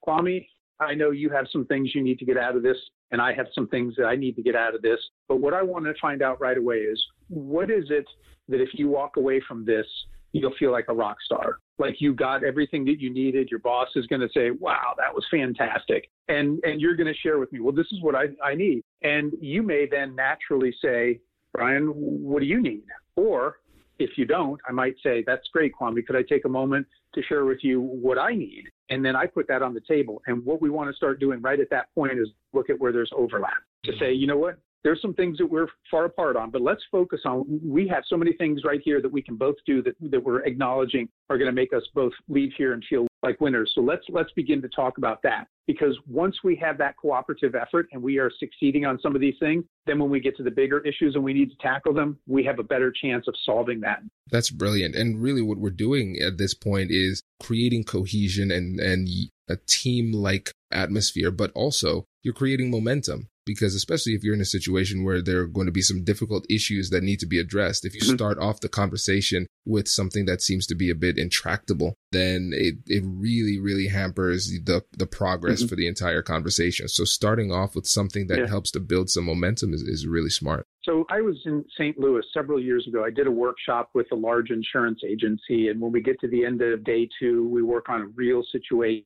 Kwame, 0.08 0.48
I 0.80 0.96
know 0.96 1.12
you 1.12 1.30
have 1.30 1.46
some 1.52 1.66
things 1.66 1.94
you 1.94 2.04
need 2.04 2.18
to 2.20 2.26
get 2.26 2.38
out 2.38 2.56
of 2.56 2.64
this, 2.64 2.78
and 3.12 3.22
I 3.22 3.34
have 3.34 3.48
some 3.54 3.68
things 3.68 3.94
that 3.98 4.06
I 4.06 4.16
need 4.16 4.36
to 4.38 4.42
get 4.42 4.56
out 4.56 4.74
of 4.74 4.82
this. 4.82 5.00
But 5.28 5.38
what 5.38 5.54
I 5.54 5.62
want 5.62 5.86
to 5.86 5.94
find 6.02 6.22
out 6.22 6.42
right 6.42 6.58
away 6.58 6.78
is 6.78 7.02
what 7.30 7.70
is 7.70 7.86
it 7.90 8.06
that 8.50 8.62
if 8.62 8.70
you 8.74 8.90
walk 8.90 9.18
away 9.18 9.42
from 9.48 9.64
this, 9.64 9.86
you'll 10.32 10.56
feel 10.58 10.72
like 10.72 10.86
a 10.88 10.94
rock 10.94 11.18
star. 11.24 11.60
Like 11.82 11.96
you 12.00 12.14
got 12.14 12.44
everything 12.44 12.86
that 12.86 13.02
you 13.02 13.12
needed. 13.12 13.50
Your 13.50 13.60
boss 13.60 13.88
is 13.96 14.06
going 14.06 14.22
to 14.22 14.30
say, 14.36 14.52
wow, 14.52 14.94
that 14.98 15.12
was 15.14 15.26
fantastic. 15.32 16.12
And, 16.28 16.60
and 16.64 16.80
you're 16.80 16.96
going 16.96 17.12
to 17.12 17.20
share 17.22 17.40
with 17.40 17.52
me, 17.52 17.60
well, 17.60 17.74
this 17.74 17.88
is 17.92 18.02
what 18.04 18.14
I, 18.14 18.26
I 18.46 18.54
need. 18.54 18.84
And 19.02 19.34
you 19.42 19.64
may 19.64 19.88
then 19.90 20.16
naturally 20.16 20.74
say, 20.80 21.20
Brian, 21.56 21.88
what 21.88 22.42
do 22.42 22.46
you 22.46 22.62
need? 22.62 22.84
Or 23.16 23.58
if 23.98 24.12
you 24.16 24.26
don't, 24.26 24.62
I 24.70 24.72
might 24.72 24.94
say, 25.02 25.24
that's 25.26 25.48
great, 25.52 25.74
Kwame. 25.74 26.06
Could 26.06 26.16
I 26.16 26.22
take 26.22 26.46
a 26.46 26.50
moment 26.50 26.86
to 27.16 27.24
share 27.24 27.46
with 27.46 27.60
you 27.64 27.82
what 27.82 28.20
I 28.20 28.36
need? 28.36 28.66
And 28.90 29.04
then 29.04 29.16
I 29.16 29.26
put 29.26 29.48
that 29.48 29.64
on 29.64 29.74
the 29.74 29.82
table. 29.82 30.22
And 30.28 30.46
what 30.46 30.62
we 30.62 30.70
want 30.70 30.90
to 30.92 30.96
start 30.96 31.20
doing 31.20 31.42
right 31.42 31.60
at 31.60 31.72
that 31.72 31.94
point 31.96 32.20
is 32.20 32.28
look 32.54 32.70
at 32.70 32.80
where 32.80 32.92
there's 32.92 33.12
overlap 33.16 33.58
to 33.86 33.94
say, 34.00 34.14
you 34.14 34.28
know 34.28 34.38
what? 34.38 34.60
There's 34.84 35.02
some 35.02 35.14
things 35.14 35.38
that 35.38 35.46
we're 35.46 35.68
far 35.90 36.06
apart 36.06 36.36
on, 36.36 36.50
but 36.50 36.62
let's 36.62 36.82
focus 36.92 37.22
on 37.26 37.60
we 37.64 37.88
have 37.88 38.04
so 38.08 38.18
many 38.18 38.34
things 38.34 38.62
right 38.66 38.82
here 38.84 39.02
that 39.02 39.12
we 39.12 39.22
can 39.22 39.36
both 39.36 39.56
do 39.66 39.84
that, 39.84 39.96
that 40.10 40.24
we're 40.24 40.44
acknowledging 40.44 41.08
are 41.30 41.38
going 41.38 41.50
to 41.50 41.56
make 41.56 41.74
us 41.74 41.84
both 41.94 42.14
leave 42.28 42.52
here 42.58 42.74
and 42.74 42.84
feel 42.90 43.08
like 43.24 43.40
winners. 43.40 43.72
So 43.76 43.82
let's 43.82 44.04
let's 44.10 44.32
begin 44.34 44.62
to 44.64 44.70
talk 44.70 44.98
about 44.98 45.22
that 45.24 45.48
because 45.68 45.98
once 46.08 46.38
we 46.44 46.56
have 46.58 46.78
that 46.80 46.98
cooperative 46.98 47.54
effort 47.56 47.88
and 47.92 48.02
we 48.02 48.18
are 48.18 48.32
succeeding 48.40 48.86
on 48.86 49.00
some 49.00 49.16
of 49.16 49.22
these 49.22 49.36
things, 49.40 49.64
then 49.86 50.00
when 50.00 50.10
we 50.10 50.20
get 50.20 50.36
to 50.38 50.44
the 50.44 50.52
bigger 50.52 50.80
issues 50.80 51.16
and 51.16 51.24
we 51.24 51.34
need 51.34 51.50
to 51.50 51.58
tackle 51.62 51.94
them, 51.94 52.18
we 52.28 52.44
have 52.44 52.60
a 52.60 52.64
better 52.64 52.92
chance 52.92 53.28
of 53.28 53.36
solving 53.46 53.82
that. 53.82 54.00
That's 54.32 54.50
brilliant. 54.50 54.96
And 54.96 55.22
really 55.22 55.42
what 55.42 55.60
we're 55.60 55.70
doing 55.70 56.18
at 56.20 56.38
this 56.38 56.54
point 56.54 56.90
is 56.92 57.22
creating 57.40 57.84
cohesion 57.84 58.52
and 58.52 58.80
and 58.80 59.08
a 59.48 59.58
team 59.68 60.14
like 60.14 60.52
atmosphere, 60.72 61.30
but 61.30 61.52
also 61.54 62.06
you're 62.24 62.34
creating 62.34 62.72
momentum 62.72 63.28
because 63.46 63.76
especially 63.76 64.14
if 64.14 64.24
you're 64.24 64.36
in 64.36 64.42
a 64.42 64.46
situation 64.46 65.04
where 65.04 65.22
there 65.22 65.42
are 65.42 65.48
going 65.48 65.66
to 65.66 65.72
be 65.72 65.82
some 65.82 66.04
difficult 66.04 66.46
issues 66.50 66.90
that 66.90 67.04
need 67.04 67.20
to 67.20 67.26
be 67.26 67.40
addressed, 67.40 67.86
if 67.86 67.94
you 67.96 68.02
mm-hmm. 68.02 68.16
start 68.16 68.38
off 68.40 68.60
the 68.60 68.70
conversation 68.70 69.48
with 69.66 69.88
something 69.88 70.26
that 70.26 70.42
seems 70.42 70.68
to 70.68 70.76
be 70.76 70.90
a 70.90 70.96
bit 70.96 71.18
intractable, 71.18 71.96
then 72.12 72.52
it, 72.54 72.76
it 72.88 73.04
really, 73.06 73.60
really 73.60 73.88
hampers 73.88 74.48
the, 74.66 74.84
the 74.98 75.08
progress 75.08 75.60
mm-hmm. 75.60 75.68
for 75.68 75.76
the 75.76 75.88
entire 75.88 76.22
conversation. 76.22 76.88
So 76.88 77.04
starting 77.04 77.52
off 77.52 77.76
with 77.76 77.88
something 77.88 78.28
that 78.28 78.40
yeah. 78.40 78.48
helps 78.48 78.72
to 78.72 78.80
build 78.80 79.10
some 79.10 79.26
momentum 79.26 79.74
is, 79.74 79.82
is 79.82 80.08
really 80.08 80.30
smart. 80.30 80.66
So 80.84 81.06
I 81.10 81.22
was 81.22 81.38
in 81.46 81.64
St. 81.78 82.00
Louis 82.00 82.24
several 82.34 82.60
years 82.60 82.88
ago. 82.88 83.04
I 83.04 83.12
did 83.12 83.28
a 83.28 83.32
workshop 83.32 83.92
with 83.94 84.08
a 84.12 84.16
large 84.16 84.50
insurance 84.50 85.02
agency. 85.08 85.70
And 85.70 85.80
when 85.80 85.92
we 85.92 86.02
get 86.02 86.20
to 86.22 86.28
the 86.28 86.44
end 86.44 86.62
of 86.62 86.84
day 86.84 87.08
two, 87.20 87.48
we 87.50 87.62
work 87.62 87.88
on 87.90 88.02
a 88.02 88.08
real 88.08 88.44
situation. 88.52 89.04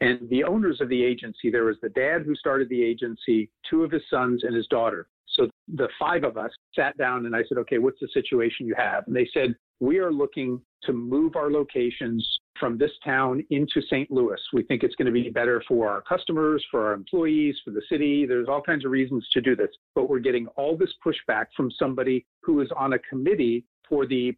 And 0.00 0.28
the 0.30 0.44
owners 0.44 0.80
of 0.80 0.88
the 0.88 1.02
agency, 1.02 1.50
there 1.50 1.64
was 1.64 1.76
the 1.82 1.90
dad 1.90 2.22
who 2.24 2.34
started 2.34 2.70
the 2.70 2.82
agency, 2.82 3.50
two 3.68 3.84
of 3.84 3.90
his 3.90 4.02
sons, 4.08 4.44
and 4.44 4.56
his 4.56 4.66
daughter. 4.68 5.08
So 5.40 5.48
the 5.74 5.88
five 5.98 6.24
of 6.24 6.36
us 6.36 6.50
sat 6.74 6.96
down 6.98 7.26
and 7.26 7.34
I 7.34 7.42
said, 7.48 7.58
okay, 7.58 7.78
what's 7.78 8.00
the 8.00 8.08
situation 8.12 8.66
you 8.66 8.74
have? 8.76 9.04
And 9.06 9.16
they 9.16 9.28
said, 9.32 9.54
we 9.80 9.98
are 9.98 10.12
looking 10.12 10.60
to 10.82 10.92
move 10.92 11.36
our 11.36 11.50
locations 11.50 12.26
from 12.58 12.76
this 12.76 12.90
town 13.02 13.42
into 13.48 13.80
St. 13.82 14.10
Louis. 14.10 14.38
We 14.52 14.62
think 14.64 14.82
it's 14.82 14.94
going 14.94 15.06
to 15.06 15.12
be 15.12 15.30
better 15.30 15.62
for 15.66 15.88
our 15.88 16.02
customers, 16.02 16.64
for 16.70 16.86
our 16.86 16.92
employees, 16.92 17.56
for 17.64 17.70
the 17.70 17.82
city. 17.88 18.26
There's 18.26 18.48
all 18.48 18.60
kinds 18.60 18.84
of 18.84 18.90
reasons 18.90 19.26
to 19.32 19.40
do 19.40 19.56
this, 19.56 19.70
but 19.94 20.10
we're 20.10 20.18
getting 20.18 20.46
all 20.56 20.76
this 20.76 20.92
pushback 21.04 21.46
from 21.56 21.70
somebody 21.78 22.26
who 22.42 22.60
is 22.60 22.68
on 22.76 22.92
a 22.92 22.98
committee 22.98 23.64
for 23.88 24.06
the 24.06 24.32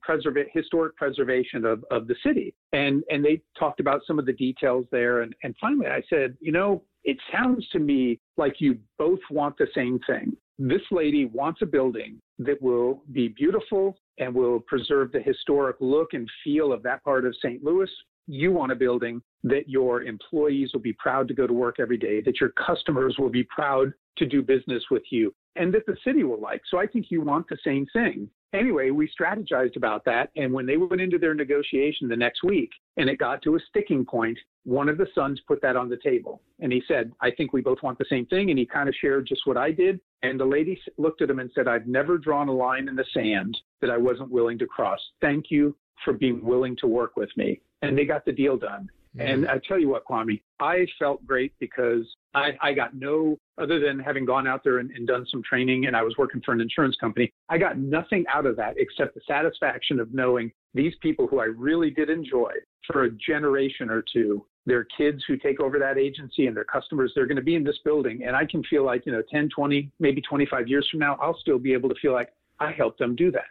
historic 0.53 0.97
preservation 0.97 1.65
of, 1.65 1.85
of 1.91 2.07
the 2.07 2.15
city. 2.25 2.55
And, 2.73 3.03
and 3.11 3.25
they 3.25 3.43
talked 3.59 3.81
about 3.81 4.01
some 4.07 4.19
of 4.19 4.27
the 4.27 4.33
details 4.33 4.87
there. 4.91 5.23
And, 5.23 5.35
and 5.43 5.55
finally, 5.61 5.89
I 5.89 6.03
said, 6.09 6.37
you 6.41 6.53
know, 6.53 6.83
it 7.05 7.19
sounds 7.33 7.69
to 7.71 7.79
me 7.79 8.21
like 8.37 8.61
you 8.61 8.79
both 8.99 9.21
want 9.31 9.59
the 9.59 9.67
same 9.75 9.99
thing. 10.07 10.37
This 10.65 10.83
lady 10.93 11.25
wants 11.25 11.61
a 11.61 11.67
building 11.67 12.21
that 12.39 12.63
will 12.63 13.03
be 13.11 13.27
beautiful 13.27 13.97
and 14.19 14.33
will 14.33 14.61
preserve 14.61 15.11
the 15.11 15.21
historic 15.21 15.75
look 15.81 16.13
and 16.13 16.31
feel 16.45 16.73
of 16.73 16.85
that 16.85 17.03
part 17.03 17.27
of 17.27 17.35
St. 17.43 17.65
Louis. 17.65 17.91
You 18.29 18.53
want 18.53 18.71
a 18.71 18.77
building 18.77 19.21
that 19.43 19.69
your 19.69 20.05
employees 20.05 20.71
will 20.73 20.81
be 20.81 20.93
proud 20.93 21.27
to 21.27 21.35
go 21.35 21.49
to 21.49 21.53
work 21.53 21.81
every 21.81 21.97
day, 21.97 22.21
that 22.21 22.41
your 22.41 22.51
customers 22.51 23.17
will 23.19 23.29
be 23.29 23.43
proud 23.43 23.93
to 24.19 24.25
do 24.25 24.41
business 24.41 24.85
with 24.89 25.03
you, 25.11 25.35
and 25.57 25.75
that 25.75 25.85
the 25.87 25.97
city 26.05 26.23
will 26.23 26.41
like. 26.41 26.63
So 26.71 26.79
I 26.79 26.87
think 26.87 27.07
you 27.11 27.23
want 27.23 27.49
the 27.49 27.59
same 27.65 27.85
thing 27.93 28.31
anyway, 28.55 28.91
we 28.91 29.09
strategized 29.09 29.77
about 29.77 30.05
that. 30.05 30.31
And 30.37 30.53
when 30.53 30.67
they 30.67 30.77
went 30.77 31.01
into 31.01 31.19
their 31.19 31.35
negotiation 31.35 32.09
the 32.09 32.17
next 32.17 32.43
week 32.43 32.71
and 32.97 33.09
it 33.09 33.19
got 33.19 33.43
to 33.43 33.57
a 33.57 33.61
sticking 33.69 34.05
point, 34.05 34.39
one 34.65 34.89
of 34.89 34.99
the 34.99 35.07
sons 35.15 35.41
put 35.47 35.61
that 35.63 35.77
on 35.77 35.89
the 35.89 35.97
table. 35.97 36.41
And 36.61 36.73
he 36.73 36.83
said, 36.87 37.13
I 37.21 37.31
think 37.31 37.53
we 37.53 37.61
both 37.61 37.83
want 37.83 37.99
the 37.99 38.05
same 38.09 38.27
thing. 38.27 38.51
And 38.51 38.59
he 38.59 38.67
kind 38.67 38.89
of 38.89 38.95
shared 39.01 39.27
just 39.27 39.43
what 39.45 39.57
I 39.57 39.73
did. 39.73 40.01
And 40.23 40.39
the 40.39 40.45
lady 40.45 40.81
looked 40.99 41.23
at 41.23 41.31
him 41.31 41.41
and 41.41 41.51
said, 41.55 41.67
I've 41.67 41.87
never 41.87 42.17
drawn 42.19 42.49
a 42.49 42.53
line 42.53 42.89
in 42.89 42.95
the 42.95 43.05
sand 43.13 43.57
that 43.81 43.91
I 43.91 43.97
wasn't 43.97 44.31
willing 44.31 44.59
to 44.59 44.67
cross. 44.67 45.01
Thank 45.21 45.47
you 45.51 45.77
for 46.05 46.13
being 46.13 46.45
willing 46.45 46.77
to 46.77 46.87
work 46.87 47.17
with 47.17 47.31
me. 47.37 47.61
And 47.83 47.99
they 47.99 48.05
got 48.05 48.25
the 48.25 48.33
deal 48.33 48.57
done. 48.57 48.89
Mm. 49.17 49.33
And 49.33 49.49
I 49.49 49.61
tell 49.67 49.79
you 49.79 49.89
what, 49.89 50.05
Kwame, 50.05 50.41
I 50.61 50.87
felt 50.99 51.25
great 51.27 51.53
because 51.59 52.07
I, 52.35 52.53
I 52.61 52.73
got 52.73 52.95
no, 52.95 53.39
other 53.59 53.79
than 53.79 53.99
having 53.99 54.25
gone 54.25 54.47
out 54.47 54.63
there 54.65 54.79
and, 54.79 54.91
and 54.93 55.07
done 55.07 55.27
some 55.31 55.43
training 55.43 55.87
and 55.87 55.97
I 55.97 56.03
was 56.03 56.15
working 56.17 56.41
for 56.45 56.53
an 56.53 56.61
insurance 56.61 56.97
company, 57.01 57.33
I 57.49 57.59
got 57.59 57.79
nothing 57.79 58.25
out 58.33 58.47
of 58.47 58.57
that 58.57 58.75
except 58.79 59.15
the 59.15 59.21
satisfaction 59.27 60.01
of 60.01 60.15
knowing 60.15 60.53
these 60.75 60.95
people 61.03 61.27
who 61.27 61.41
I 61.41 61.47
really 61.47 61.91
did 61.91 62.09
enjoy 62.09 62.53
for 62.87 63.05
a 63.05 63.11
generation 63.11 63.91
or 63.91 64.03
two 64.13 64.45
their 64.67 64.87
kids 64.97 65.23
who 65.27 65.37
take 65.37 65.61
over 65.61 65.79
that 65.79 65.99
agency 65.99 66.47
and 66.47 66.57
their 66.57 66.65
customers 66.65 67.13
they're 67.15 67.27
going 67.27 67.37
to 67.37 67.43
be 67.43 67.55
in 67.55 67.65
this 67.65 67.79
building 67.85 68.23
and 68.25 68.37
i 68.37 68.45
can 68.45 68.63
feel 68.65 68.85
like 68.85 69.05
you 69.07 69.13
know 69.13 69.23
10 69.31 69.49
20 69.55 69.91
maybe 69.99 70.21
25 70.21 70.69
years 70.69 70.87
from 70.91 71.01
now 71.01 71.17
i'll 71.21 71.39
still 71.39 71.59
be 71.59 71.73
able 71.73 71.89
to 71.89 71.95
feel 72.01 72.13
like 72.13 72.33
i 72.61 72.71
helped 72.71 72.99
them 72.99 73.17
do 73.17 73.31
that 73.31 73.47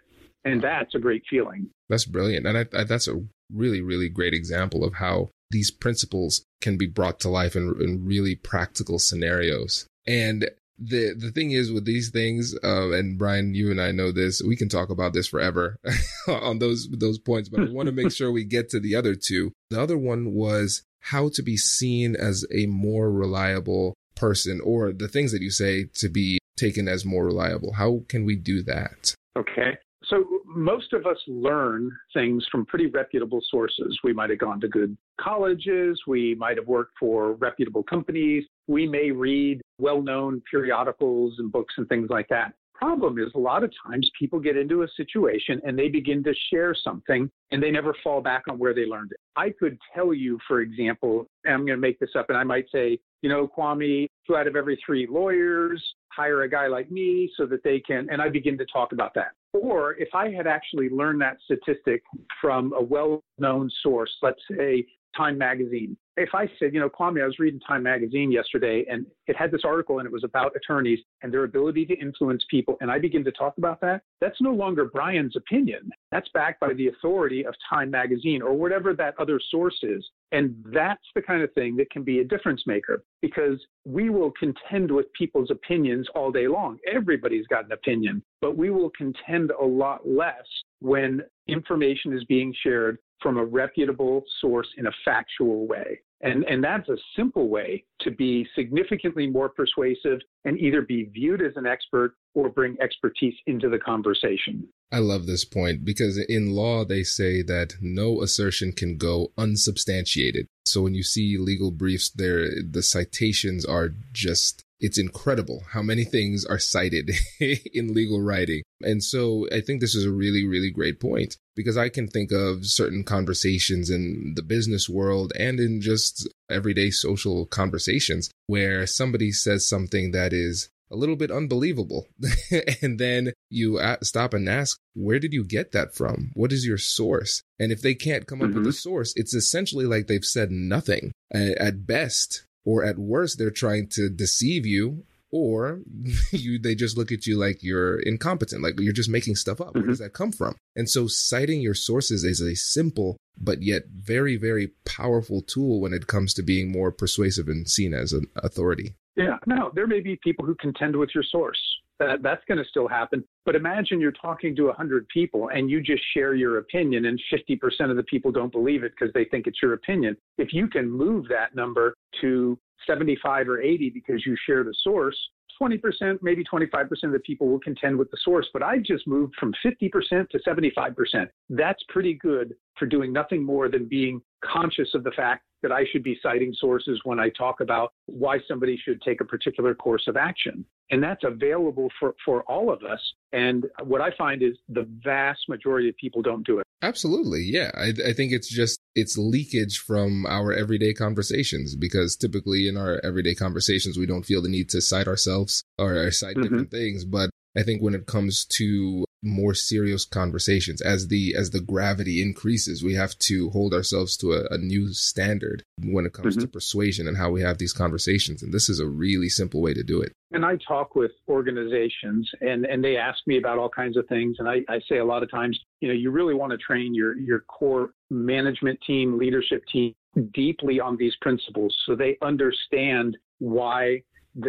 and 0.46 0.62
that's 0.62 0.96
a 0.96 1.00
great 1.00 1.24
feeling 1.30 1.70
that's 1.90 2.06
brilliant 2.06 2.46
and 2.46 2.58
I, 2.58 2.66
I, 2.78 2.84
that's 2.84 3.08
a 3.08 3.22
really 3.54 3.82
really 3.82 4.10
great 4.10 4.34
example 4.34 4.84
of 4.84 4.96
how 4.96 5.30
these 5.52 5.70
principles 5.70 6.46
can 6.62 6.78
be 6.78 6.88
brought 6.88 7.20
to 7.20 7.30
life 7.30 7.56
in, 7.56 7.76
in 7.80 8.06
really 8.06 8.36
practical 8.36 8.98
scenarios. 8.98 9.86
And 10.08 10.50
the 10.80 11.14
the 11.16 11.32
thing 11.32 11.52
is 11.52 11.72
with 11.72 11.86
these 11.86 12.10
things, 12.10 12.56
uh, 12.64 12.92
and 12.92 13.20
Brian, 13.20 13.54
you 13.54 13.70
and 13.70 13.80
I 13.80 13.92
know 13.92 14.12
this. 14.12 14.42
We 14.42 14.56
can 14.56 14.70
talk 14.70 14.90
about 14.90 15.14
this 15.14 15.28
forever 15.28 15.78
on 16.28 16.58
those 16.58 16.90
those 16.90 17.20
points, 17.20 17.50
but 17.50 17.62
I 17.62 17.72
want 17.72 17.88
to 17.88 17.92
make 17.92 18.12
sure 18.16 18.32
we 18.32 18.46
get 18.46 18.70
to 18.70 18.80
the 18.80 18.96
other 18.96 19.14
two. 19.14 19.52
The 19.70 19.80
other 19.80 19.98
one 19.98 20.34
was 20.34 20.82
how 21.02 21.30
to 21.34 21.42
be 21.42 21.58
seen 21.58 22.16
as 22.16 22.46
a 22.54 22.66
more 22.68 23.12
reliable 23.12 23.94
person, 24.16 24.62
or 24.64 24.94
the 24.94 25.08
things 25.08 25.32
that 25.32 25.42
you 25.42 25.50
say 25.50 25.86
to 25.96 26.10
be 26.10 26.40
taken 26.58 26.88
as 26.88 27.06
more 27.06 27.26
reliable. 27.26 27.74
How 27.74 28.04
can 28.08 28.24
we 28.24 28.36
do 28.36 28.62
that? 28.64 29.16
Okay. 29.38 29.78
So 30.04 30.26
most 30.46 30.94
of 30.94 31.06
us 31.06 31.18
learn 31.28 31.92
things 32.14 32.46
from 32.52 32.66
pretty 32.66 32.88
reputable 32.88 33.40
sources. 33.50 33.98
We 34.04 34.14
might 34.14 34.30
have 34.30 34.40
gone 34.40 34.60
to 34.62 34.68
good 34.68 34.98
colleges. 35.20 36.02
We 36.06 36.36
might 36.36 36.58
have 36.58 36.68
worked 36.68 36.94
for 37.00 37.34
reputable 37.34 37.84
companies. 37.84 38.44
We 38.68 38.88
may 38.88 39.12
read 39.12 39.62
well-known 39.80 40.42
periodicals 40.52 41.36
and 41.38 41.52
books 41.52 41.74
and 41.78 41.88
things 41.88 42.10
like 42.10 42.28
that. 42.30 42.54
Problem 42.82 43.20
is, 43.20 43.28
a 43.36 43.40
lot 43.40 43.64
of 43.64 43.72
times 43.86 44.10
people 44.18 44.40
get 44.40 44.58
into 44.58 44.82
a 44.82 44.88
situation 44.98 45.62
and 45.64 45.78
they 45.78 45.88
begin 45.88 46.24
to 46.24 46.34
share 46.50 46.76
something 46.84 47.30
and 47.52 47.62
they 47.62 47.70
never 47.70 47.96
fall 48.04 48.22
back 48.22 48.44
on 48.50 48.58
where 48.58 48.74
they 48.74 48.86
learned 48.86 49.12
it. 49.12 49.20
I 49.36 49.52
could 49.52 49.78
tell 49.94 50.16
you, 50.16 50.40
for 50.48 50.62
example, 50.62 51.28
I'm 51.46 51.60
going 51.60 51.78
to 51.78 51.78
make 51.78 52.00
this 52.00 52.10
up 52.18 52.30
and 52.30 52.38
I 52.38 52.44
might 52.44 52.66
say, 52.72 52.98
you 53.22 53.30
know, 53.30 53.48
Kwame, 53.48 54.08
two 54.26 54.36
out 54.36 54.48
of 54.48 54.56
every 54.56 54.82
three 54.84 55.08
lawyers 55.08 55.82
hire 56.12 56.42
a 56.42 56.50
guy 56.50 56.68
like 56.68 56.92
me 56.92 57.32
so 57.38 57.46
that 57.46 57.64
they 57.64 57.80
can, 57.80 58.08
and 58.12 58.22
I 58.22 58.30
begin 58.30 58.58
to 58.58 58.66
talk 58.66 58.92
about 58.92 59.14
that. 59.14 59.32
Or 59.54 59.96
if 59.96 60.10
I 60.14 60.32
had 60.32 60.48
actually 60.48 60.90
learned 60.90 61.22
that 61.22 61.38
statistic 61.46 62.04
from 62.42 62.74
a 62.74 62.82
well 62.82 63.24
known 63.38 63.70
source, 63.84 64.12
let's 64.22 64.42
say 64.50 64.86
Time 65.16 65.38
Magazine. 65.38 65.98
If 66.22 66.36
I 66.36 66.48
said, 66.60 66.72
you 66.72 66.80
know, 66.80 66.88
Kwame, 66.88 67.24
I 67.24 67.26
was 67.26 67.40
reading 67.40 67.60
Time 67.62 67.82
Magazine 67.82 68.32
yesterday 68.32 68.86
and 68.90 69.08
it 69.26 69.36
had 69.36 69.52
this 69.52 69.62
article 69.66 69.98
and 69.98 70.06
it 70.06 70.12
was 70.12 70.24
about 70.24 70.56
attorneys 70.56 71.00
and 71.24 71.34
their 71.34 71.46
ability 71.46 71.84
to 71.88 71.96
influence 71.96 72.44
people, 72.50 72.78
and 72.80 72.92
I 72.92 73.00
begin 73.00 73.24
to 73.24 73.32
talk 73.32 73.58
about 73.58 73.82
that, 73.82 74.04
that's 74.20 74.40
no 74.40 74.52
longer 74.52 74.86
Brian's 74.86 75.36
opinion. 75.36 75.90
That's 76.12 76.30
backed 76.32 76.60
by 76.60 76.74
the 76.74 76.90
authority 76.90 77.44
of 77.44 77.56
Time 77.68 77.90
Magazine 77.90 78.44
or 78.44 78.54
whatever 78.54 78.94
that 78.94 79.16
other 79.18 79.40
source 79.50 79.80
is. 79.82 80.08
And 80.32 80.56
that's 80.72 81.04
the 81.16 81.24
kind 81.24 81.42
of 81.42 81.52
thing 81.54 81.76
that 81.78 81.90
can 81.90 82.04
be 82.04 82.20
a 82.20 82.24
difference 82.24 82.62
maker 82.68 83.04
because 83.24 83.60
we 83.86 84.12
will 84.12 84.32
contend 84.40 84.92
with 84.92 85.12
people's 85.14 85.50
opinions 85.50 86.08
all 86.14 86.32
day 86.32 86.48
long. 86.48 86.78
Everybody's 86.92 87.48
got 87.48 87.66
an 87.66 87.72
opinion, 87.72 88.22
but 88.42 88.56
we 88.56 88.70
will 88.70 88.92
contend 88.96 89.52
a 89.60 89.66
lot 89.66 90.08
less 90.08 90.46
when 90.82 91.22
information 91.48 92.16
is 92.16 92.24
being 92.26 92.54
shared 92.62 93.00
from 93.22 93.38
a 93.38 93.46
reputable 93.46 94.24
source 94.40 94.68
in 94.78 94.88
a 94.88 94.92
factual 95.04 95.68
way. 95.68 96.00
And, 96.24 96.44
and 96.46 96.64
that's 96.64 96.88
a 96.90 96.98
simple 97.16 97.50
way 97.50 97.84
to 98.02 98.12
be 98.12 98.48
significantly 98.56 99.28
more 99.28 99.50
persuasive 99.50 100.20
and 100.46 100.60
either 100.60 100.82
be 100.82 101.06
viewed 101.06 101.42
as 101.42 101.54
an 101.56 101.66
expert 101.66 102.16
or 102.34 102.50
bring 102.50 102.78
expertise 102.82 103.34
into 103.48 103.70
the 103.70 103.80
conversation. 103.80 104.68
I 104.92 105.00
love 105.00 105.26
this 105.26 105.46
point 105.46 105.84
because 105.84 106.18
in 106.18 106.52
law, 106.52 106.86
they 106.86 107.04
say 107.04 107.42
that 107.44 107.76
no 107.82 108.22
assertion 108.22 108.72
can 108.74 108.98
go 108.98 109.32
unsubstantiated. 109.38 110.48
So 110.66 110.82
when 110.82 110.94
you 110.94 111.04
see 111.04 111.38
legal 111.38 111.72
briefs 111.72 112.10
there, 112.10 112.50
the 112.62 112.84
citations 112.84 113.66
are 113.66 113.94
just 114.12 114.64
it's 114.82 114.98
incredible 114.98 115.64
how 115.70 115.82
many 115.82 116.04
things 116.04 116.44
are 116.44 116.60
cited 116.60 117.12
in 117.40 117.94
legal 117.94 118.20
writing. 118.20 118.64
And 118.82 119.04
so 119.04 119.48
I 119.52 119.62
think 119.62 119.80
this 119.80 119.96
is 119.96 120.06
a 120.06 120.12
really, 120.12 120.46
really 120.46 120.72
great 120.72 121.00
point 121.00 121.38
because 121.56 121.78
I 121.78 121.90
can 121.90 122.08
think 122.08 122.32
of 122.32 122.66
certain 122.66 123.04
conversations 123.04 123.90
in 123.90 124.34
the 124.36 124.42
business 124.42 124.90
world 124.90 125.34
and 125.38 125.60
in 125.60 125.82
just 125.82 126.28
everyday 126.50 126.90
social 126.90 127.46
conversations 127.46 128.32
where 128.48 128.88
somebody 128.88 129.32
says 129.32 129.70
something 129.70 130.12
that 130.12 130.34
is 130.34 130.70
a 130.92 130.96
little 130.96 131.16
bit 131.16 131.32
unbelievable. 131.32 132.08
and 132.82 133.00
then 133.00 133.34
you 133.50 133.80
stop 134.04 134.34
and 134.34 134.50
ask, 134.50 134.78
where 134.94 135.20
did 135.20 135.32
you 135.32 135.44
get 135.44 135.72
that 135.72 135.96
from? 135.96 136.32
What 136.34 136.52
is 136.52 136.66
your 136.66 136.78
source? 136.78 137.42
And 137.60 137.72
if 137.72 137.82
they 137.82 137.96
can't 137.96 138.28
come 138.28 138.42
up 138.42 138.50
mm-hmm. 138.50 138.58
with 138.58 138.66
a 138.66 138.70
mm-hmm. 138.70 138.90
source, 138.90 139.14
it's 139.16 139.34
essentially 139.34 139.86
like 139.86 140.08
they've 140.08 140.26
said 140.26 140.52
nothing. 140.52 141.14
At 141.34 141.88
best, 141.88 142.44
or 142.66 142.84
at 142.84 142.98
worst, 142.98 143.38
they're 143.38 143.52
trying 143.52 143.88
to 143.90 144.10
deceive 144.10 144.66
you 144.66 145.04
or 145.32 145.80
you 146.32 146.60
they 146.60 146.76
just 146.76 146.98
look 146.98 147.12
at 147.12 147.26
you 147.26 147.38
like 147.38 147.64
you're 147.64 148.00
incompetent 148.00 148.62
like 148.62 148.80
you're 148.80 148.94
just 148.94 149.10
making 149.10 149.36
stuff 149.36 149.62
up. 149.62 149.70
Mm-hmm. 149.70 149.80
where 149.80 149.88
does 149.88 150.00
that 150.00 150.14
come 150.14 150.32
from? 150.32 150.56
And 150.76 150.90
so 150.90 151.08
citing 151.08 151.62
your 151.62 151.74
sources 151.74 152.24
is 152.24 152.42
a 152.42 152.56
simple 152.56 153.18
but 153.38 153.62
yet 153.62 153.84
very 153.94 154.38
very 154.38 154.72
powerful 154.86 155.42
tool 155.42 155.80
when 155.82 155.94
it 155.94 156.08
comes 156.08 156.34
to 156.36 156.44
being 156.44 156.72
more 156.72 156.92
persuasive 156.92 157.48
and 157.48 157.70
seen 157.70 157.94
as 157.94 158.14
an 158.14 158.28
authority. 158.36 158.96
Yeah. 159.16 159.38
No 159.46 159.72
there 159.74 159.88
may 159.88 160.02
be 160.02 160.20
people 160.24 160.46
who 160.46 160.56
contend 160.56 160.96
with 160.96 161.10
your 161.16 161.24
source 161.24 161.60
that, 162.02 162.24
that's 162.24 162.44
going 162.48 162.58
to 162.58 162.68
still 162.68 162.88
happen. 162.88 163.24
But 163.46 163.56
imagine 163.56 164.02
you're 164.02 164.12
talking 164.12 164.56
to 164.56 164.66
100 164.66 165.08
people 165.10 165.50
and 165.54 165.70
you 165.70 165.82
just 165.82 166.04
share 166.14 166.34
your 166.34 166.58
opinion, 166.58 167.06
and 167.06 167.22
50% 167.32 167.90
of 167.90 167.96
the 167.96 168.04
people 168.04 168.32
don't 168.32 168.52
believe 168.52 168.84
it 168.84 168.94
because 168.98 169.14
they 169.14 169.26
think 169.26 169.48
it's 169.48 169.62
your 169.62 169.74
opinion. 169.74 170.18
If 170.38 170.52
you 170.52 170.68
can 170.68 170.90
move 170.90 171.28
that 171.30 171.56
number 171.56 171.96
to 172.22 172.58
75 172.88 173.48
or 173.48 173.62
80 173.62 173.92
because 173.92 174.26
you 174.26 174.36
share 174.46 174.64
the 174.64 174.74
source, 174.84 175.18
20%, 175.62 176.18
maybe 176.24 176.44
25% 176.44 176.90
of 177.04 177.12
the 177.12 177.20
people 177.20 177.48
will 177.48 177.60
contend 177.60 177.98
with 177.98 178.10
the 178.10 178.18
source, 178.24 178.48
but 178.52 178.64
I 178.64 178.80
just 178.80 179.06
moved 179.06 179.36
from 179.40 179.54
50% 179.64 180.28
to 180.30 180.40
75%. 180.40 181.28
That's 181.50 181.84
pretty 181.90 182.16
good 182.16 182.56
for 182.80 182.88
doing 182.88 183.14
nothing 183.14 183.44
more 183.44 183.70
than 183.70 183.86
being 183.86 184.22
conscious 184.44 184.90
of 184.96 185.04
the 185.04 185.12
fact 185.12 185.44
that 185.64 185.72
I 185.72 185.86
should 185.92 186.04
be 186.04 186.18
citing 186.22 186.54
sources 186.58 187.02
when 187.04 187.20
I 187.20 187.30
talk 187.30 187.62
about 187.62 187.94
why 188.06 188.40
somebody 188.48 188.80
should 188.84 189.02
take 189.02 189.22
a 189.22 189.26
particular 189.26 189.76
course 189.76 190.08
of 190.08 190.18
action. 190.18 190.66
And 190.90 191.02
that's 191.02 191.24
available 191.24 191.90
for, 192.00 192.16
for 192.26 192.44
all 192.44 192.72
of 192.72 192.84
us. 192.84 193.00
And 193.32 193.66
what 193.84 194.02
I 194.02 194.10
find 194.18 194.44
is 194.44 194.58
the 194.68 194.88
vast 195.04 195.48
majority 195.48 195.88
of 195.88 195.96
people 195.96 196.22
don't 196.22 196.46
do 196.46 196.60
it. 196.60 196.66
Absolutely. 196.82 197.44
Yeah. 197.44 197.72
I, 197.76 197.94
I 198.10 198.14
think 198.14 198.34
it's 198.34 198.50
just, 198.50 198.80
it's 198.96 199.18
leakage 199.18 199.78
from 199.78 200.26
our 200.26 200.52
everyday 200.52 200.94
conversations 200.94 201.76
because 201.76 202.18
typically 202.18 202.68
in 202.68 202.76
our 202.76 203.00
everyday 203.04 203.36
conversations, 203.36 203.98
we 203.98 204.06
don't 204.06 204.26
feel 204.26 204.42
the 204.42 204.50
need 204.50 204.70
to 204.70 204.82
cite 204.82 205.08
ourselves 205.08 205.64
or 205.78 206.12
cite 206.12 206.36
mm-hmm. 206.36 206.42
different 206.42 206.72
things. 206.72 207.06
But 207.06 207.30
I 207.56 207.64
think 207.64 207.82
when 207.82 207.94
it 207.94 208.08
comes 208.08 208.46
to 208.58 209.06
more 209.24 209.54
serious 209.54 210.06
conversations 210.06 210.82
as 210.82 211.08
the 211.08 211.36
as 211.36 211.52
the 211.52 211.60
gravity 211.60 212.22
increases 212.22 212.84
we 212.84 212.96
have 212.96 213.18
to 213.20 213.50
hold 213.52 213.74
ourselves 213.74 214.18
to 214.18 214.34
a, 214.34 214.46
a 214.50 214.58
new 214.58 214.92
standard 214.94 215.64
when 215.84 216.06
it 216.06 216.14
comes 216.14 216.36
mm-hmm. 216.36 216.42
to 216.42 216.48
persuasion 216.48 217.08
and 217.08 217.18
how 217.18 217.30
we 217.30 217.42
have 217.42 217.58
these 217.58 217.74
conversations 217.74 218.42
and 218.42 218.54
this 218.54 218.68
is 218.68 218.80
a 218.80 218.88
really 218.88 219.30
simple 219.30 219.62
way 219.62 219.74
to 219.74 219.84
do 219.84 220.02
it 220.02 220.12
and 220.32 220.44
i 220.44 220.58
talk 220.68 220.96
with 220.96 221.12
organizations 221.30 222.30
and 222.42 222.66
and 222.66 222.84
they 222.84 222.98
ask 222.98 223.20
me 223.28 223.38
about 223.38 223.58
all 223.58 223.70
kinds 223.70 223.96
of 223.96 224.08
things 224.08 224.38
and 224.40 224.50
i, 224.50 224.62
I 224.68 224.80
say 224.90 224.98
a 224.98 225.06
lot 225.06 225.22
of 225.22 225.30
times 225.30 225.60
you 225.82 225.88
know 225.88 225.94
you 225.94 226.10
really 226.10 226.34
want 226.34 226.52
to 226.52 226.58
train 226.58 226.96
your 226.96 227.16
your 227.18 227.42
core 227.42 227.92
management 228.10 228.80
team 228.86 229.18
leadership 229.18 229.64
team 229.72 229.94
deeply 230.34 230.80
on 230.80 230.98
these 230.98 231.16
principles 231.22 231.76
so 231.86 231.96
they 231.96 232.18
understand 232.22 233.18
why 233.38 234.02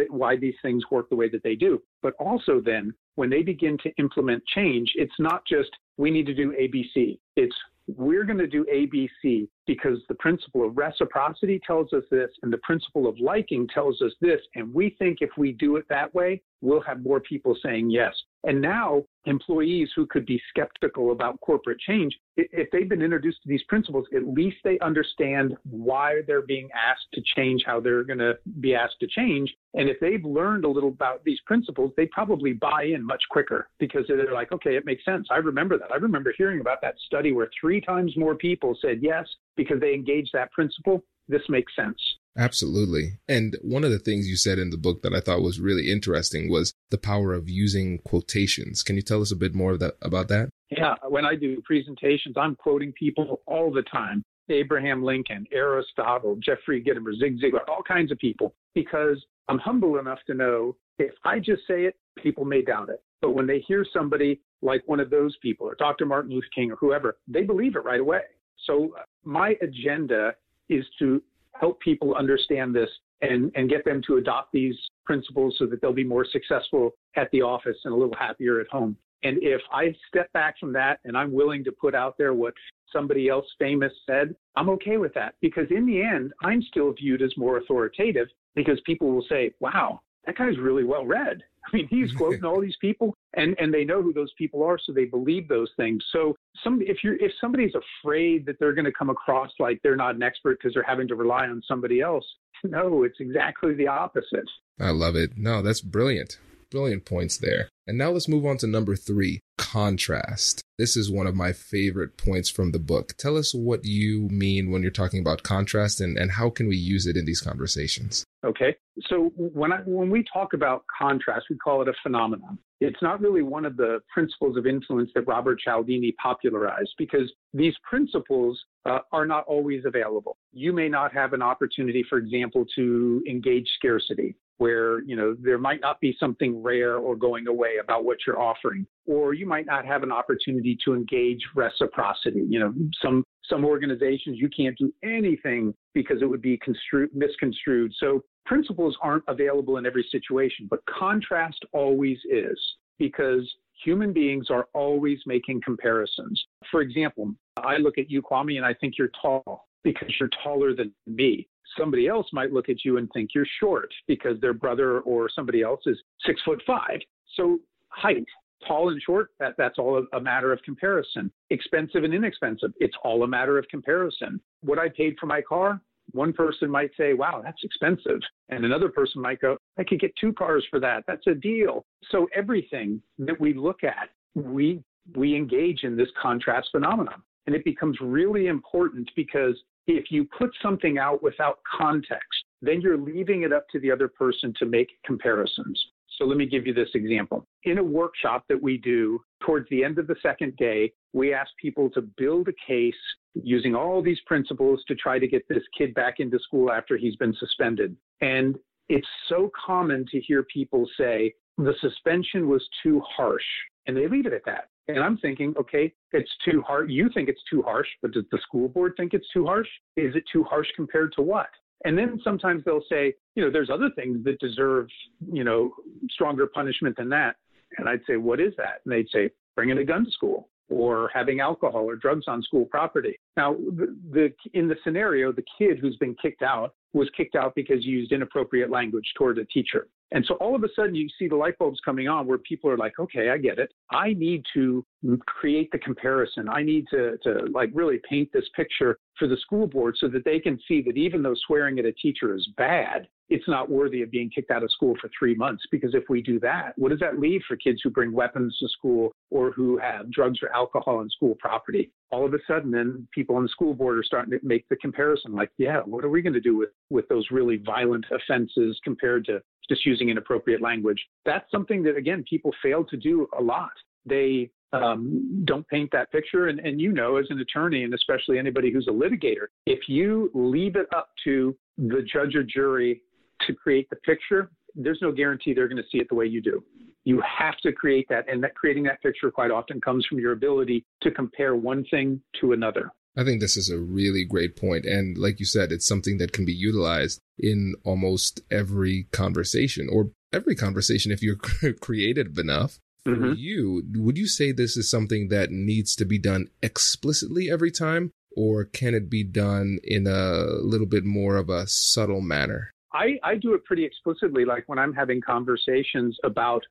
why 0.09 0.35
these 0.37 0.55
things 0.61 0.83
work 0.89 1.09
the 1.09 1.15
way 1.15 1.29
that 1.29 1.43
they 1.43 1.55
do. 1.55 1.81
But 2.03 2.13
also, 2.19 2.61
then, 2.63 2.93
when 3.15 3.29
they 3.29 3.41
begin 3.41 3.77
to 3.79 3.91
implement 3.97 4.43
change, 4.53 4.91
it's 4.95 5.13
not 5.17 5.43
just 5.47 5.69
we 5.97 6.11
need 6.11 6.25
to 6.27 6.33
do 6.33 6.51
ABC. 6.51 7.17
It's 7.35 7.55
we're 7.87 8.23
going 8.23 8.37
to 8.37 8.47
do 8.47 8.65
ABC 8.65 9.47
because 9.67 9.99
the 10.07 10.15
principle 10.15 10.65
of 10.65 10.77
reciprocity 10.77 11.59
tells 11.65 11.91
us 11.91 12.03
this 12.11 12.29
and 12.41 12.51
the 12.51 12.59
principle 12.59 13.07
of 13.07 13.19
liking 13.19 13.67
tells 13.73 14.01
us 14.01 14.13
this. 14.21 14.39
And 14.55 14.73
we 14.73 14.95
think 14.99 15.17
if 15.21 15.31
we 15.37 15.51
do 15.53 15.75
it 15.75 15.85
that 15.89 16.13
way, 16.13 16.41
we'll 16.61 16.81
have 16.81 17.03
more 17.03 17.19
people 17.19 17.57
saying 17.63 17.89
yes. 17.89 18.13
And 18.45 18.61
now 18.61 19.03
employees 19.25 19.89
who 19.95 20.05
could 20.05 20.25
be 20.25 20.41
skeptical 20.49 21.11
about 21.11 21.39
corporate 21.39 21.79
change, 21.79 22.13
if 22.35 22.69
they've 22.71 22.89
been 22.89 23.01
introduced 23.01 23.41
to 23.43 23.49
these 23.49 23.63
principles, 23.63 24.05
at 24.13 24.27
least 24.27 24.57
they 24.63 24.77
understand 24.79 25.55
why 25.69 26.21
they're 26.27 26.41
being 26.41 26.69
asked 26.73 27.07
to 27.13 27.21
change 27.35 27.63
how 27.65 27.79
they're 27.79 28.03
going 28.03 28.19
to 28.19 28.37
be 28.59 28.75
asked 28.75 28.99
to 28.99 29.07
change. 29.07 29.53
And 29.75 29.87
if 29.87 29.97
they've 30.01 30.25
learned 30.25 30.65
a 30.65 30.69
little 30.69 30.89
about 30.89 31.23
these 31.23 31.39
principles, 31.45 31.93
they 31.95 32.07
probably 32.07 32.51
buy 32.53 32.83
in 32.93 33.05
much 33.05 33.23
quicker 33.29 33.69
because 33.79 34.03
they're 34.07 34.33
like, 34.33 34.51
okay, 34.51 34.75
it 34.75 34.85
makes 34.85 35.05
sense. 35.05 35.27
I 35.31 35.37
remember 35.37 35.77
that. 35.77 35.91
I 35.91 35.95
remember 35.95 36.33
hearing 36.37 36.59
about 36.59 36.81
that 36.81 36.95
study 37.05 37.31
where 37.31 37.49
three 37.59 37.79
times 37.79 38.17
more 38.17 38.35
people 38.35 38.77
said 38.81 38.99
yes 39.01 39.25
because 39.55 39.79
they 39.79 39.93
engaged 39.93 40.31
that 40.33 40.51
principle. 40.51 41.03
This 41.29 41.43
makes 41.47 41.73
sense. 41.75 41.97
Absolutely. 42.37 43.19
And 43.27 43.57
one 43.61 43.83
of 43.83 43.91
the 43.91 43.99
things 43.99 44.27
you 44.27 44.37
said 44.37 44.57
in 44.57 44.71
the 44.71 44.77
book 44.77 45.03
that 45.03 45.13
I 45.13 45.19
thought 45.19 45.41
was 45.41 45.59
really 45.59 45.91
interesting 45.91 46.49
was 46.49 46.73
the 46.89 46.97
power 46.97 47.33
of 47.33 47.47
using 47.47 47.99
quotations. 47.99 48.81
Can 48.81 48.95
you 48.95 49.01
tell 49.01 49.21
us 49.21 49.31
a 49.31 49.35
bit 49.35 49.53
more 49.53 49.77
that, 49.77 49.95
about 50.01 50.29
that? 50.29 50.49
Yeah, 50.71 50.95
when 51.07 51.25
I 51.25 51.35
do 51.35 51.61
presentations, 51.61 52.35
I'm 52.35 52.55
quoting 52.55 52.91
people 52.93 53.41
all 53.45 53.71
the 53.71 53.83
time. 53.83 54.23
Abraham 54.49 55.03
Lincoln, 55.03 55.45
Aristotle, 55.53 56.37
Jeffrey 56.43 56.83
Gitomer, 56.83 57.17
Zig 57.17 57.39
Ziglar, 57.39 57.67
all 57.67 57.83
kinds 57.87 58.11
of 58.11 58.17
people, 58.17 58.53
because 58.73 59.23
I'm 59.47 59.59
humble 59.59 59.99
enough 59.99 60.19
to 60.27 60.33
know 60.33 60.75
if 60.99 61.13
I 61.23 61.39
just 61.39 61.61
say 61.67 61.85
it, 61.85 61.95
people 62.21 62.45
may 62.45 62.61
doubt 62.61 62.89
it. 62.89 63.01
But 63.21 63.31
when 63.31 63.47
they 63.47 63.63
hear 63.67 63.85
somebody 63.93 64.41
like 64.61 64.81
one 64.85 64.99
of 64.99 65.09
those 65.09 65.35
people, 65.41 65.67
or 65.67 65.75
Dr. 65.75 66.05
Martin 66.05 66.31
Luther 66.31 66.47
King, 66.53 66.71
or 66.71 66.75
whoever, 66.75 67.17
they 67.27 67.43
believe 67.43 67.75
it 67.75 67.85
right 67.85 67.99
away. 67.99 68.21
So 68.65 68.93
uh, 68.97 69.03
my 69.23 69.55
agenda 69.61 70.35
is 70.69 70.85
to 70.99 71.21
help 71.59 71.79
people 71.79 72.15
understand 72.15 72.75
this 72.75 72.89
and, 73.21 73.51
and 73.55 73.69
get 73.69 73.85
them 73.85 74.01
to 74.07 74.17
adopt 74.17 74.51
these 74.51 74.75
principles 75.05 75.55
so 75.57 75.65
that 75.65 75.81
they'll 75.81 75.93
be 75.93 76.03
more 76.03 76.25
successful 76.29 76.91
at 77.15 77.29
the 77.31 77.41
office 77.41 77.77
and 77.85 77.93
a 77.93 77.97
little 77.97 78.15
happier 78.17 78.59
at 78.59 78.67
home. 78.67 78.97
And 79.23 79.37
if 79.41 79.61
I 79.71 79.95
step 80.09 80.31
back 80.33 80.59
from 80.59 80.73
that 80.73 80.99
and 81.05 81.17
I'm 81.17 81.31
willing 81.31 81.63
to 81.63 81.71
put 81.71 81.95
out 81.95 82.17
there 82.17 82.33
what 82.33 82.53
somebody 82.91 83.29
else 83.29 83.45
famous 83.57 83.93
said, 84.05 84.35
I'm 84.55 84.69
okay 84.71 84.97
with 84.97 85.13
that 85.13 85.35
because 85.41 85.67
in 85.71 85.85
the 85.85 86.01
end, 86.01 86.33
I'm 86.41 86.61
still 86.61 86.91
viewed 86.91 87.21
as 87.21 87.31
more 87.37 87.57
authoritative 87.57 88.27
because 88.55 88.79
people 88.85 89.11
will 89.11 89.25
say, 89.29 89.53
wow, 89.59 90.01
that 90.25 90.37
guy's 90.37 90.57
really 90.57 90.83
well 90.83 91.05
read. 91.05 91.43
I 91.65 91.75
mean, 91.75 91.87
he's 91.89 92.11
quoting 92.17 92.43
all 92.43 92.61
these 92.61 92.77
people 92.81 93.15
and, 93.35 93.55
and 93.59 93.73
they 93.73 93.83
know 93.83 94.01
who 94.01 94.13
those 94.13 94.31
people 94.37 94.63
are, 94.63 94.77
so 94.77 94.91
they 94.91 95.05
believe 95.05 95.47
those 95.47 95.71
things. 95.77 96.03
So 96.11 96.35
some 96.63 96.81
if 96.81 97.03
you're 97.03 97.15
if 97.15 97.31
somebody's 97.39 97.73
afraid 97.75 98.45
that 98.45 98.59
they're 98.59 98.73
going 98.73 98.85
to 98.85 98.91
come 98.91 99.09
across 99.09 99.51
like 99.59 99.79
they're 99.83 99.95
not 99.95 100.15
an 100.15 100.23
expert 100.23 100.59
because 100.59 100.73
they're 100.73 100.83
having 100.83 101.07
to 101.07 101.15
rely 101.15 101.47
on 101.47 101.61
somebody 101.67 102.01
else, 102.01 102.25
no, 102.63 103.03
it's 103.03 103.19
exactly 103.19 103.73
the 103.73 103.87
opposite. 103.87 104.49
I 104.79 104.89
love 104.89 105.15
it. 105.15 105.37
No, 105.37 105.61
that's 105.61 105.81
brilliant. 105.81 106.37
Brilliant 106.73 107.05
points 107.05 107.37
there. 107.37 107.69
And 107.85 107.99
now 107.99 108.09
let's 108.09 108.27
move 108.27 108.47
on 108.47 108.57
to 108.57 108.67
number 108.67 108.95
three 108.95 109.41
contrast. 109.59 110.63
This 110.79 110.97
is 110.97 111.11
one 111.11 111.27
of 111.27 111.35
my 111.35 111.53
favorite 111.53 112.17
points 112.17 112.49
from 112.49 112.71
the 112.71 112.79
book. 112.79 113.13
Tell 113.19 113.37
us 113.37 113.53
what 113.53 113.85
you 113.85 114.27
mean 114.31 114.71
when 114.71 114.81
you're 114.81 114.89
talking 114.89 115.19
about 115.19 115.43
contrast 115.43 116.01
and, 116.01 116.17
and 116.17 116.31
how 116.31 116.49
can 116.49 116.67
we 116.67 116.75
use 116.75 117.05
it 117.05 117.15
in 117.15 117.25
these 117.25 117.41
conversations? 117.41 118.25
Okay. 118.43 118.75
So 119.07 119.31
when 119.35 119.71
I, 119.71 119.81
when 119.85 120.09
we 120.09 120.25
talk 120.33 120.53
about 120.53 120.83
contrast, 120.99 121.45
we 121.47 121.57
call 121.57 121.83
it 121.83 121.87
a 121.87 121.93
phenomenon. 122.01 122.57
It's 122.81 123.01
not 123.03 123.21
really 123.21 123.43
one 123.43 123.65
of 123.65 123.77
the 123.77 123.99
principles 124.11 124.57
of 124.57 124.65
influence 124.65 125.11
that 125.13 125.27
Robert 125.27 125.59
Cialdini 125.63 126.13
popularized 126.13 126.95
because 126.97 127.31
these 127.53 127.75
principles 127.87 128.59
uh, 128.85 128.99
are 129.11 129.27
not 129.27 129.45
always 129.45 129.85
available. 129.85 130.37
You 130.51 130.73
may 130.73 130.89
not 130.89 131.13
have 131.13 131.33
an 131.33 131.43
opportunity, 131.43 132.03
for 132.09 132.17
example, 132.17 132.65
to 132.75 133.23
engage 133.29 133.67
scarcity 133.75 134.35
where 134.57 135.01
you 135.03 135.15
know 135.15 135.35
there 135.41 135.57
might 135.57 135.81
not 135.81 135.99
be 135.99 136.15
something 136.19 136.61
rare 136.61 136.97
or 136.97 137.15
going 137.15 137.47
away 137.47 137.77
about 137.81 138.05
what 138.05 138.17
you're 138.25 138.39
offering 138.39 138.85
or 139.05 139.33
you 139.33 139.45
might 139.45 139.65
not 139.65 139.85
have 139.85 140.03
an 140.03 140.11
opportunity 140.11 140.77
to 140.85 140.93
engage 140.93 141.39
reciprocity. 141.55 142.45
You 142.47 142.59
know 142.59 142.73
some 143.01 143.23
some 143.49 143.65
organizations 143.65 144.37
you 144.39 144.49
can't 144.49 144.77
do 144.77 144.93
anything 145.03 145.73
because 145.93 146.21
it 146.21 146.25
would 146.25 146.41
be 146.41 146.57
construed 146.57 147.09
misconstrued. 147.13 147.93
So 147.99 148.23
principles 148.45 148.97
aren't 149.01 149.23
available 149.27 149.77
in 149.77 149.85
every 149.85 150.05
situation 150.11 150.67
but 150.69 150.79
contrast 150.85 151.63
always 151.71 152.17
is 152.29 152.59
because 152.99 153.51
human 153.83 154.13
beings 154.13 154.47
are 154.49 154.67
always 154.73 155.19
making 155.25 155.61
comparisons. 155.63 156.43
For 156.71 156.81
example 156.81 157.33
i 157.57 157.77
look 157.77 157.97
at 157.97 158.09
you 158.09 158.21
kwame 158.21 158.57
and 158.57 158.65
i 158.65 158.73
think 158.73 158.95
you're 158.97 159.11
tall 159.21 159.67
because 159.83 160.09
you're 160.19 160.29
taller 160.43 160.73
than 160.75 160.93
me 161.05 161.47
somebody 161.77 162.07
else 162.07 162.27
might 162.33 162.51
look 162.51 162.69
at 162.69 162.83
you 162.85 162.97
and 162.97 163.09
think 163.13 163.31
you're 163.33 163.47
short 163.59 163.91
because 164.07 164.39
their 164.39 164.53
brother 164.53 164.99
or 165.01 165.29
somebody 165.29 165.61
else 165.61 165.81
is 165.85 165.97
six 166.25 166.41
foot 166.43 166.61
five. 166.65 166.99
So 167.35 167.59
height, 167.89 168.25
tall 168.67 168.89
and 168.89 169.01
short, 169.01 169.29
that, 169.39 169.55
that's 169.57 169.79
all 169.79 170.05
a, 170.13 170.21
matter 170.21 170.51
of 170.51 170.61
comparison. 170.63 171.31
Expensive 171.49 172.03
and 172.03 172.13
inexpensive, 172.13 172.71
it's 172.79 172.95
all 173.03 173.23
a 173.23 173.27
matter 173.27 173.57
of 173.57 173.67
comparison. 173.67 174.39
What 174.61 174.79
I 174.79 174.89
paid 174.89 175.15
for 175.19 175.25
my 175.25 175.41
car, 175.41 175.81
one 176.11 176.33
person 176.33 176.69
might 176.69 176.91
say, 176.97 177.13
wow, 177.13 177.41
that's 177.43 177.63
expensive. 177.63 178.19
And 178.49 178.65
another 178.65 178.89
person 178.89 179.21
might 179.21 179.39
go, 179.39 179.57
I 179.77 179.83
could 179.83 179.99
get 179.99 180.13
two 180.19 180.33
cars 180.33 180.65
for 180.69 180.79
that. 180.79 181.03
That's 181.07 181.27
a 181.27 181.33
deal. 181.33 181.85
So 182.11 182.27
everything 182.35 183.01
that 183.19 183.39
we 183.39 183.53
look 183.53 183.83
at, 183.83 184.09
we 184.35 184.81
we 185.17 185.35
engage 185.35 185.83
in 185.83 185.97
this 185.97 186.07
contrast 186.21 186.69
phenomenon. 186.71 187.21
And 187.45 187.53
it 187.53 187.65
becomes 187.65 187.97
really 187.99 188.47
important 188.47 189.11
because 189.17 189.55
if 189.87 190.05
you 190.09 190.27
put 190.37 190.51
something 190.61 190.97
out 190.97 191.21
without 191.21 191.59
context, 191.79 192.45
then 192.61 192.81
you're 192.81 192.97
leaving 192.97 193.43
it 193.43 193.51
up 193.51 193.65
to 193.71 193.79
the 193.79 193.91
other 193.91 194.07
person 194.07 194.53
to 194.59 194.65
make 194.65 194.89
comparisons. 195.05 195.81
So 196.17 196.25
let 196.25 196.37
me 196.37 196.45
give 196.45 196.67
you 196.67 196.73
this 196.73 196.89
example. 196.93 197.47
In 197.63 197.79
a 197.79 197.83
workshop 197.83 198.45
that 198.47 198.61
we 198.61 198.77
do 198.77 199.19
towards 199.43 199.67
the 199.69 199.83
end 199.83 199.97
of 199.97 200.07
the 200.07 200.15
second 200.21 200.55
day, 200.57 200.93
we 201.11 201.33
ask 201.33 201.49
people 201.59 201.89
to 201.91 202.01
build 202.01 202.47
a 202.47 202.53
case 202.67 202.93
using 203.33 203.73
all 203.75 204.01
these 204.01 204.19
principles 204.27 204.83
to 204.87 204.95
try 204.95 205.17
to 205.17 205.27
get 205.27 205.47
this 205.49 205.63
kid 205.75 205.93
back 205.95 206.19
into 206.19 206.39
school 206.39 206.71
after 206.71 206.97
he's 206.97 207.15
been 207.15 207.33
suspended. 207.39 207.95
And 208.21 208.57
it's 208.89 209.07
so 209.27 209.51
common 209.65 210.05
to 210.11 210.19
hear 210.19 210.43
people 210.43 210.87
say, 210.97 211.33
the 211.57 211.73
suspension 211.81 212.47
was 212.47 212.67
too 212.81 213.01
harsh, 213.07 213.43
and 213.87 213.95
they 213.95 214.07
leave 214.07 214.25
it 214.25 214.33
at 214.33 214.45
that. 214.45 214.69
And 214.87 214.99
I'm 214.99 215.17
thinking, 215.17 215.53
okay, 215.57 215.93
it's 216.11 216.29
too 216.43 216.61
hard. 216.61 216.91
You 216.91 217.09
think 217.13 217.29
it's 217.29 217.41
too 217.49 217.61
harsh, 217.61 217.87
but 218.01 218.11
does 218.11 218.25
the 218.31 218.39
school 218.39 218.67
board 218.67 218.93
think 218.97 219.13
it's 219.13 219.29
too 219.31 219.45
harsh? 219.45 219.67
Is 219.95 220.15
it 220.15 220.23
too 220.31 220.43
harsh 220.43 220.67
compared 220.75 221.13
to 221.13 221.21
what? 221.21 221.47
And 221.85 221.97
then 221.97 222.19
sometimes 222.23 222.63
they'll 222.65 222.83
say, 222.89 223.13
you 223.35 223.43
know, 223.43 223.51
there's 223.51 223.69
other 223.69 223.89
things 223.95 224.23
that 224.23 224.39
deserve, 224.39 224.87
you 225.31 225.43
know, 225.43 225.73
stronger 226.11 226.47
punishment 226.47 226.95
than 226.97 227.09
that. 227.09 227.35
And 227.77 227.89
I'd 227.89 228.01
say, 228.07 228.17
what 228.17 228.39
is 228.39 228.53
that? 228.57 228.81
And 228.85 228.93
they'd 228.93 229.09
say, 229.11 229.31
bringing 229.55 229.77
a 229.77 229.83
gun 229.83 230.05
to 230.05 230.11
school 230.11 230.49
or 230.69 231.09
having 231.13 231.39
alcohol 231.39 231.83
or 231.83 231.95
drugs 231.95 232.25
on 232.27 232.41
school 232.41 232.65
property. 232.65 233.19
Now, 233.37 233.53
the, 233.53 233.95
the, 234.11 234.33
in 234.53 234.67
the 234.67 234.75
scenario, 234.83 235.31
the 235.31 235.43
kid 235.57 235.79
who's 235.79 235.97
been 235.97 236.15
kicked 236.21 236.41
out 236.41 236.73
was 236.93 237.09
kicked 237.15 237.35
out 237.35 237.53
because 237.55 237.83
he 237.83 237.89
used 237.89 238.11
inappropriate 238.11 238.69
language 238.69 239.11
toward 239.17 239.37
a 239.37 239.45
teacher. 239.45 239.87
And 240.13 240.23
so 240.27 240.35
all 240.35 240.55
of 240.55 240.63
a 240.63 240.67
sudden 240.75 240.93
you 240.93 241.09
see 241.17 241.27
the 241.27 241.35
light 241.35 241.57
bulbs 241.57 241.79
coming 241.83 242.07
on 242.07 242.27
where 242.27 242.37
people 242.37 242.69
are 242.69 242.77
like, 242.77 242.99
okay, 242.99 243.31
I 243.31 243.37
get 243.37 243.57
it. 243.57 243.73
I 243.91 244.13
need 244.13 244.43
to 244.53 244.85
create 245.25 245.71
the 245.71 245.79
comparison. 245.79 246.47
I 246.47 246.61
need 246.61 246.85
to, 246.91 247.17
to 247.23 247.47
like 247.51 247.71
really 247.73 247.99
paint 248.07 248.29
this 248.31 248.45
picture 248.55 248.97
for 249.17 249.27
the 249.27 249.37
school 249.37 249.67
board 249.67 249.95
so 249.99 250.07
that 250.09 250.23
they 250.23 250.39
can 250.39 250.59
see 250.67 250.81
that 250.83 250.97
even 250.97 251.23
though 251.23 251.35
swearing 251.47 251.79
at 251.79 251.85
a 251.85 251.91
teacher 251.93 252.35
is 252.35 252.47
bad, 252.57 253.07
it's 253.29 253.47
not 253.47 253.69
worthy 253.69 254.03
of 254.03 254.11
being 254.11 254.29
kicked 254.29 254.51
out 254.51 254.63
of 254.63 254.71
school 254.71 254.93
for 255.01 255.09
three 255.17 255.33
months. 255.33 255.63
Because 255.71 255.95
if 255.95 256.03
we 256.09 256.21
do 256.21 256.39
that, 256.41 256.73
what 256.75 256.89
does 256.89 256.99
that 256.99 257.19
leave 257.19 257.41
for 257.47 257.55
kids 257.55 257.79
who 257.83 257.89
bring 257.89 258.11
weapons 258.11 258.55
to 258.59 258.69
school 258.69 259.11
or 259.31 259.51
who 259.51 259.77
have 259.79 260.11
drugs 260.11 260.39
or 260.43 260.53
alcohol 260.53 260.97
on 260.97 261.09
school 261.09 261.35
property? 261.39 261.91
All 262.11 262.25
of 262.25 262.33
a 262.35 262.39
sudden, 262.47 262.69
then 262.69 263.07
people 263.11 263.35
on 263.35 263.43
the 263.43 263.49
school 263.49 263.73
board 263.73 263.97
are 263.97 264.03
starting 264.03 264.31
to 264.31 264.45
make 264.45 264.69
the 264.69 264.75
comparison 264.75 265.33
like, 265.33 265.49
yeah, 265.57 265.79
what 265.85 266.05
are 266.05 266.09
we 266.09 266.21
going 266.21 266.33
to 266.33 266.39
do 266.39 266.55
with, 266.55 266.69
with 266.91 267.07
those 267.07 267.25
really 267.31 267.57
violent 267.57 268.05
offenses 268.11 268.79
compared 268.83 269.25
to 269.25 269.41
just 269.69 269.85
using 269.85 270.09
inappropriate 270.09 270.61
language? 270.61 271.01
That's 271.25 271.49
something 271.51 271.83
that, 271.83 271.95
again, 271.95 272.23
people 272.29 272.51
fail 272.61 272.83
to 272.85 272.97
do 272.97 273.27
a 273.37 273.41
lot. 273.41 273.71
They 274.05 274.51
um, 274.73 275.43
don't 275.45 275.67
paint 275.67 275.89
that 275.91 276.11
picture. 276.11 276.47
And, 276.47 276.59
and 276.59 276.81
you 276.81 276.91
know, 276.91 277.17
as 277.17 277.25
an 277.29 277.39
attorney, 277.39 277.83
and 277.83 277.93
especially 277.93 278.37
anybody 278.37 278.71
who's 278.71 278.87
a 278.87 278.91
litigator, 278.91 279.47
if 279.65 279.87
you 279.87 280.31
leave 280.33 280.75
it 280.75 280.87
up 280.95 281.09
to 281.23 281.55
the 281.77 282.01
judge 282.11 282.35
or 282.35 282.43
jury 282.43 283.01
to 283.47 283.53
create 283.53 283.89
the 283.89 283.95
picture, 283.97 284.49
there's 284.75 284.99
no 285.01 285.11
guarantee 285.11 285.53
they're 285.53 285.67
going 285.67 285.81
to 285.81 285.87
see 285.91 285.99
it 285.99 286.09
the 286.09 286.15
way 286.15 286.25
you 286.25 286.41
do. 286.41 286.63
You 287.05 287.21
have 287.21 287.57
to 287.59 287.71
create 287.71 288.07
that, 288.09 288.25
and 288.31 288.43
that 288.43 288.55
creating 288.55 288.83
that 288.83 289.01
picture 289.01 289.29
quite 289.29 289.51
often 289.51 289.81
comes 289.81 290.05
from 290.05 290.19
your 290.19 290.31
ability 290.31 290.85
to 291.01 291.11
compare 291.11 291.55
one 291.55 291.85
thing 291.91 292.21
to 292.39 292.53
another. 292.53 292.91
I 293.15 293.23
think 293.23 293.41
this 293.41 293.57
is 293.57 293.69
a 293.69 293.79
really 293.79 294.25
great 294.25 294.55
point. 294.55 294.85
And 294.85 295.17
like 295.17 295.39
you 295.39 295.45
said, 295.45 295.71
it's 295.71 295.87
something 295.87 296.17
that 296.17 296.33
can 296.33 296.45
be 296.45 296.53
utilized 296.53 297.19
in 297.37 297.75
almost 297.83 298.41
every 298.49 299.07
conversation 299.11 299.87
or 299.91 300.09
every 300.33 300.55
conversation 300.55 301.11
if 301.11 301.21
you're 301.21 301.35
creative 301.81 302.37
enough. 302.37 302.79
For 303.05 303.11
mm-hmm. 303.11 303.33
you, 303.35 303.83
would 303.95 304.17
you 304.17 304.27
say 304.27 304.51
this 304.51 304.77
is 304.77 304.89
something 304.89 305.27
that 305.27 305.51
needs 305.51 305.95
to 305.97 306.05
be 306.05 306.17
done 306.17 306.47
explicitly 306.61 307.51
every 307.51 307.69
time, 307.69 308.11
or 308.35 308.63
can 308.63 308.93
it 308.93 309.09
be 309.09 309.25
done 309.25 309.79
in 309.83 310.07
a 310.07 310.45
little 310.61 310.87
bit 310.87 311.03
more 311.03 311.35
of 311.35 311.49
a 311.49 311.67
subtle 311.67 312.21
manner? 312.21 312.71
I, 312.93 313.19
I 313.21 313.35
do 313.35 313.55
it 313.55 313.65
pretty 313.65 313.83
explicitly, 313.83 314.45
like 314.45 314.63
when 314.67 314.79
I'm 314.79 314.93
having 314.93 315.19
conversations 315.19 316.17
about 316.23 316.63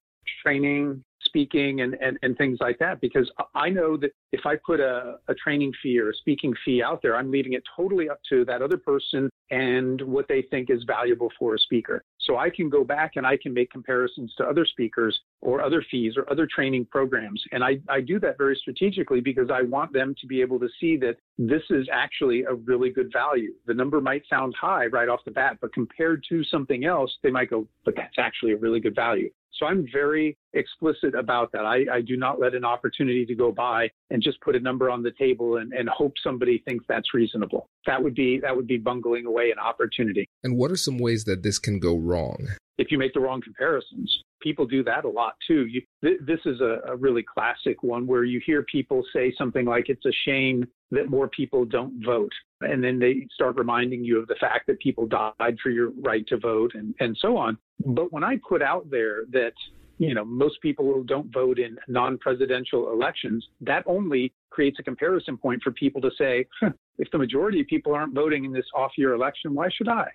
training, 0.43 1.03
speaking, 1.33 1.81
and, 1.81 1.95
and, 1.95 2.19
and 2.23 2.37
things 2.37 2.59
like 2.61 2.79
that, 2.79 3.01
because 3.01 3.31
I 3.55 3.71
know 3.71 3.97
that 3.97 4.11
if 4.33 4.45
I 4.45 4.57
put 4.57 4.81
a, 4.81 5.17
a 5.29 5.35
training 5.35 5.73
fee 5.83 5.99
or 5.99 6.11
a 6.11 6.15
speaking 6.15 6.53
fee 6.63 6.83
out 6.83 7.01
there, 7.01 7.17
I'm 7.17 7.31
leaving 7.31 7.55
it 7.55 7.63
totally 7.75 8.11
up 8.11 8.21
to 8.29 8.45
that 8.45 8.61
other 8.61 8.77
person 8.77 9.31
and 9.51 10.01
what 10.03 10.29
they 10.29 10.43
think 10.51 10.69
is 10.69 10.83
valuable 10.87 11.31
for 11.39 11.55
a 11.55 11.59
speaker. 11.59 12.05
So 12.21 12.37
I 12.37 12.51
can 12.51 12.69
go 12.69 12.85
back 12.85 13.13
and 13.17 13.27
I 13.27 13.39
can 13.43 13.55
make 13.55 13.71
comparisons 13.71 14.35
to 14.37 14.45
other 14.45 14.67
speakers 14.67 15.19
or 15.41 15.63
other 15.63 15.85
fees 15.91 16.15
or 16.17 16.31
other 16.31 16.47
training 16.47 16.87
programs. 16.91 17.43
And 17.53 17.65
I, 17.65 17.79
I 17.89 18.01
do 18.03 18.21
that 18.21 18.37
very 18.37 18.57
strategically 18.57 19.21
because 19.21 19.49
I 19.51 19.63
want 19.63 19.93
them 19.93 20.15
to 20.21 20.27
be 20.27 20.43
able 20.43 20.61
to 20.61 20.69
see 20.81 20.97
that 20.99 21.17
this 21.39 21.63
is 21.71 21.89
actually 21.91 22.43
a 22.43 22.55
really 22.55 22.91
good 22.91 23.11
value. 23.11 23.55
The 23.67 23.75
number 23.75 24.01
might 24.01 24.23
sound 24.29 24.55
high 24.61 24.87
right 24.87 25.09
off 25.09 25.21
the 25.25 25.31
bat, 25.31 25.59
but 25.61 25.73
compared 25.73 26.25
to 26.29 26.45
something 26.45 26.85
else, 26.85 27.11
they 27.23 27.31
might 27.31 27.51
go, 27.51 27.67
but 27.85 27.97
that's 27.97 28.19
actually 28.19 28.53
a 28.53 28.57
really 28.57 28.81
good 28.81 28.95
value. 28.95 29.31
So 29.59 29.67
I'm 29.67 29.87
very 29.93 30.37
explicit 30.55 31.15
about 31.15 31.53
that. 31.53 31.65
I, 31.65 31.85
I, 31.93 32.01
do 32.01 32.17
not 32.17 32.41
let 32.41 32.55
an 32.55 32.65
opportunity 32.65 33.27
to 33.27 33.35
go 33.35 33.53
by 33.53 33.91
and 34.11 34.23
just 34.23 34.41
put 34.41 34.57
a 34.57 34.61
number 34.61 34.91
on 34.91 35.03
the 35.03 35.13
table 35.19 35.59
and, 35.59 35.73
and 35.73 35.89
hope 35.89 36.15
somebody 36.23 36.63
thinks 36.67 36.85
that's 36.89 37.15
reasonable. 37.15 37.69
That 37.87 38.03
would 38.03 38.15
be 38.15 38.41
that 38.41 38.57
would 38.57 38.67
be 38.67 38.79
bungling 38.79 39.27
away 39.27 39.51
an 39.51 39.59
opportunity. 39.59 40.29
And 40.43 40.57
what 40.57 40.71
are 40.71 40.77
some 40.77 40.99
ways 40.99 41.25
that 41.25 41.43
this 41.43 41.59
can 41.59 41.79
go 41.79 41.97
wrong? 41.97 42.49
If 42.79 42.91
you 42.91 42.99
make 42.99 43.13
the 43.13 43.21
wrong 43.21 43.41
comparisons, 43.43 44.23
people 44.43 44.67
do 44.67 44.83
that 44.85 45.05
a 45.05 45.09
lot 45.09 45.35
too. 45.47 45.67
You, 45.67 45.83
th- 46.03 46.21
this 46.27 46.41
is 46.45 46.61
a, 46.61 46.81
a 46.89 46.97
really 46.97 47.23
classic 47.23 47.83
one 47.83 48.07
where 48.07 48.25
you 48.25 48.41
hear 48.45 48.65
people 48.65 49.03
say 49.13 49.33
something 49.39 49.65
like, 49.65 49.89
"It's 49.89 50.05
a 50.07 50.13
shame 50.27 50.67
that 50.91 51.09
more 51.09 51.29
people 51.29 51.65
don't 51.65 52.05
vote," 52.05 52.33
and 52.61 52.83
then 52.83 52.99
they 52.99 53.27
start 53.35 53.57
reminding 53.57 54.05
you 54.05 54.19
of 54.21 54.29
the 54.29 54.37
fact 54.41 54.67
that 54.67 54.79
people 54.81 55.07
died 55.07 55.57
for 55.63 55.71
your 55.71 55.91
right 56.03 56.27
to 56.29 56.37
vote 56.37 56.73
and 56.75 56.95
and 57.01 57.17
so 57.21 57.37
on. 57.37 57.57
But 57.87 58.13
when 58.13 58.25
I 58.25 58.39
put 58.49 58.63
out 58.63 58.91
there 58.91 59.25
that 59.33 59.53
you 59.99 60.15
know, 60.15 60.25
most 60.25 60.61
people 60.61 61.05
don't 61.05 61.33
vote 61.33 61.61
in 61.61 61.77
non-presidential 61.87 62.91
elections. 62.91 63.47
That 63.61 63.85
only 63.87 64.33
creates 64.51 64.79
a 64.81 64.83
comparison 64.83 65.37
point 65.37 65.63
for 65.63 65.71
people 65.71 66.01
to 66.01 66.11
say, 66.19 66.47
huh, 66.61 66.71
if 66.99 67.09
the 67.13 67.19
majority 67.19 67.61
of 67.61 67.69
people 67.69 67.95
aren't 67.95 68.13
voting 68.15 68.45
in 68.45 68.53
this 68.53 68.65
off-year 68.75 69.13
election, 69.13 69.55
why 69.55 69.69
should 69.73 69.89
I? 69.89 70.09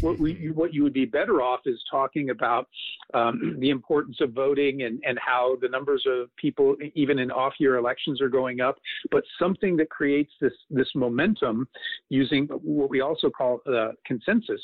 What, 0.00 0.18
we, 0.18 0.50
what 0.54 0.72
you 0.74 0.82
would 0.82 0.92
be 0.92 1.04
better 1.04 1.42
off 1.42 1.60
is 1.66 1.82
talking 1.90 2.30
about 2.30 2.68
um, 3.14 3.56
the 3.60 3.70
importance 3.70 4.18
of 4.20 4.32
voting 4.32 4.82
and, 4.82 5.02
and 5.06 5.18
how 5.18 5.56
the 5.60 5.68
numbers 5.68 6.04
of 6.06 6.34
people, 6.36 6.76
even 6.94 7.18
in 7.18 7.30
off-year 7.30 7.76
elections, 7.76 8.20
are 8.20 8.28
going 8.28 8.60
up. 8.60 8.76
But 9.10 9.24
something 9.38 9.76
that 9.76 9.90
creates 9.90 10.32
this 10.40 10.52
this 10.70 10.88
momentum 10.94 11.68
using 12.08 12.46
what 12.46 12.90
we 12.90 13.00
also 13.00 13.30
call 13.30 13.60
uh, 13.66 13.92
consensus. 14.06 14.60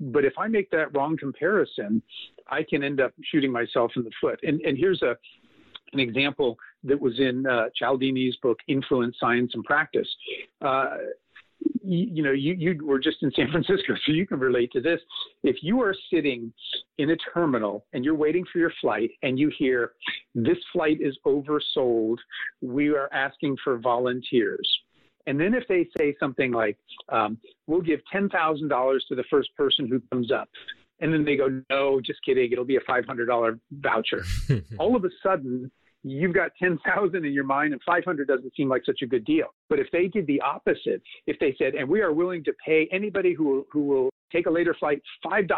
But 0.00 0.24
if 0.24 0.32
I 0.36 0.48
make 0.48 0.70
that 0.70 0.94
wrong 0.96 1.16
comparison, 1.16 2.02
I 2.48 2.64
can 2.68 2.82
end 2.82 3.00
up 3.00 3.12
shooting 3.30 3.52
myself 3.52 3.92
in 3.94 4.02
the 4.02 4.10
foot. 4.20 4.40
And, 4.42 4.60
and 4.62 4.76
here's 4.76 5.02
a 5.02 5.16
an 5.92 6.00
example 6.00 6.58
that 6.84 7.00
was 7.00 7.18
in 7.18 7.46
uh, 7.46 7.64
Cialdini's 7.80 8.36
book, 8.38 8.58
Influence, 8.66 9.16
Science, 9.20 9.52
and 9.54 9.62
Practice. 9.64 10.08
Uh, 10.60 10.96
you, 11.82 12.08
you, 12.12 12.22
know, 12.22 12.32
you, 12.32 12.54
you 12.54 12.84
were 12.84 12.98
just 12.98 13.22
in 13.22 13.30
San 13.34 13.50
Francisco, 13.50 13.94
so 14.06 14.12
you 14.12 14.26
can 14.26 14.38
relate 14.38 14.72
to 14.72 14.80
this. 14.80 15.00
If 15.42 15.56
you 15.62 15.80
are 15.82 15.94
sitting 16.12 16.52
in 16.98 17.10
a 17.10 17.16
terminal 17.34 17.86
and 17.92 18.04
you're 18.04 18.14
waiting 18.14 18.44
for 18.52 18.58
your 18.58 18.72
flight 18.80 19.10
and 19.22 19.38
you 19.38 19.50
hear, 19.58 19.92
this 20.34 20.58
flight 20.72 20.98
is 21.00 21.16
oversold, 21.26 22.18
we 22.60 22.90
are 22.90 23.12
asking 23.12 23.56
for 23.64 23.78
volunteers 23.78 24.68
and 25.26 25.40
then 25.40 25.54
if 25.54 25.66
they 25.68 25.86
say 25.96 26.14
something 26.18 26.52
like, 26.52 26.76
um, 27.08 27.38
we'll 27.66 27.80
give 27.80 28.00
$10,000 28.12 28.98
to 29.08 29.14
the 29.14 29.24
first 29.30 29.54
person 29.56 29.88
who 29.88 30.00
comes 30.10 30.32
up, 30.32 30.48
and 31.00 31.12
then 31.12 31.24
they 31.24 31.36
go, 31.36 31.62
no, 31.70 32.00
just 32.00 32.24
kidding, 32.24 32.52
it'll 32.52 32.64
be 32.64 32.76
a 32.76 32.80
$500 32.80 33.60
voucher. 33.72 34.24
All 34.78 34.96
of 34.96 35.04
a 35.04 35.10
sudden, 35.22 35.70
you've 36.02 36.34
got 36.34 36.50
10,000 36.58 37.24
in 37.24 37.32
your 37.32 37.44
mind 37.44 37.72
and 37.72 37.82
500 37.84 38.26
doesn't 38.26 38.54
seem 38.56 38.68
like 38.68 38.82
such 38.84 39.02
a 39.02 39.06
good 39.06 39.24
deal. 39.24 39.46
But 39.68 39.78
if 39.78 39.88
they 39.92 40.08
did 40.08 40.26
the 40.26 40.40
opposite, 40.40 41.02
if 41.26 41.38
they 41.38 41.54
said, 41.58 41.74
and 41.74 41.88
we 41.88 42.00
are 42.00 42.12
willing 42.12 42.44
to 42.44 42.52
pay 42.64 42.88
anybody 42.92 43.34
who 43.34 43.66
who 43.70 43.84
will 43.84 44.10
take 44.32 44.46
a 44.46 44.50
later 44.50 44.74
flight 44.78 45.02
$5, 45.24 45.48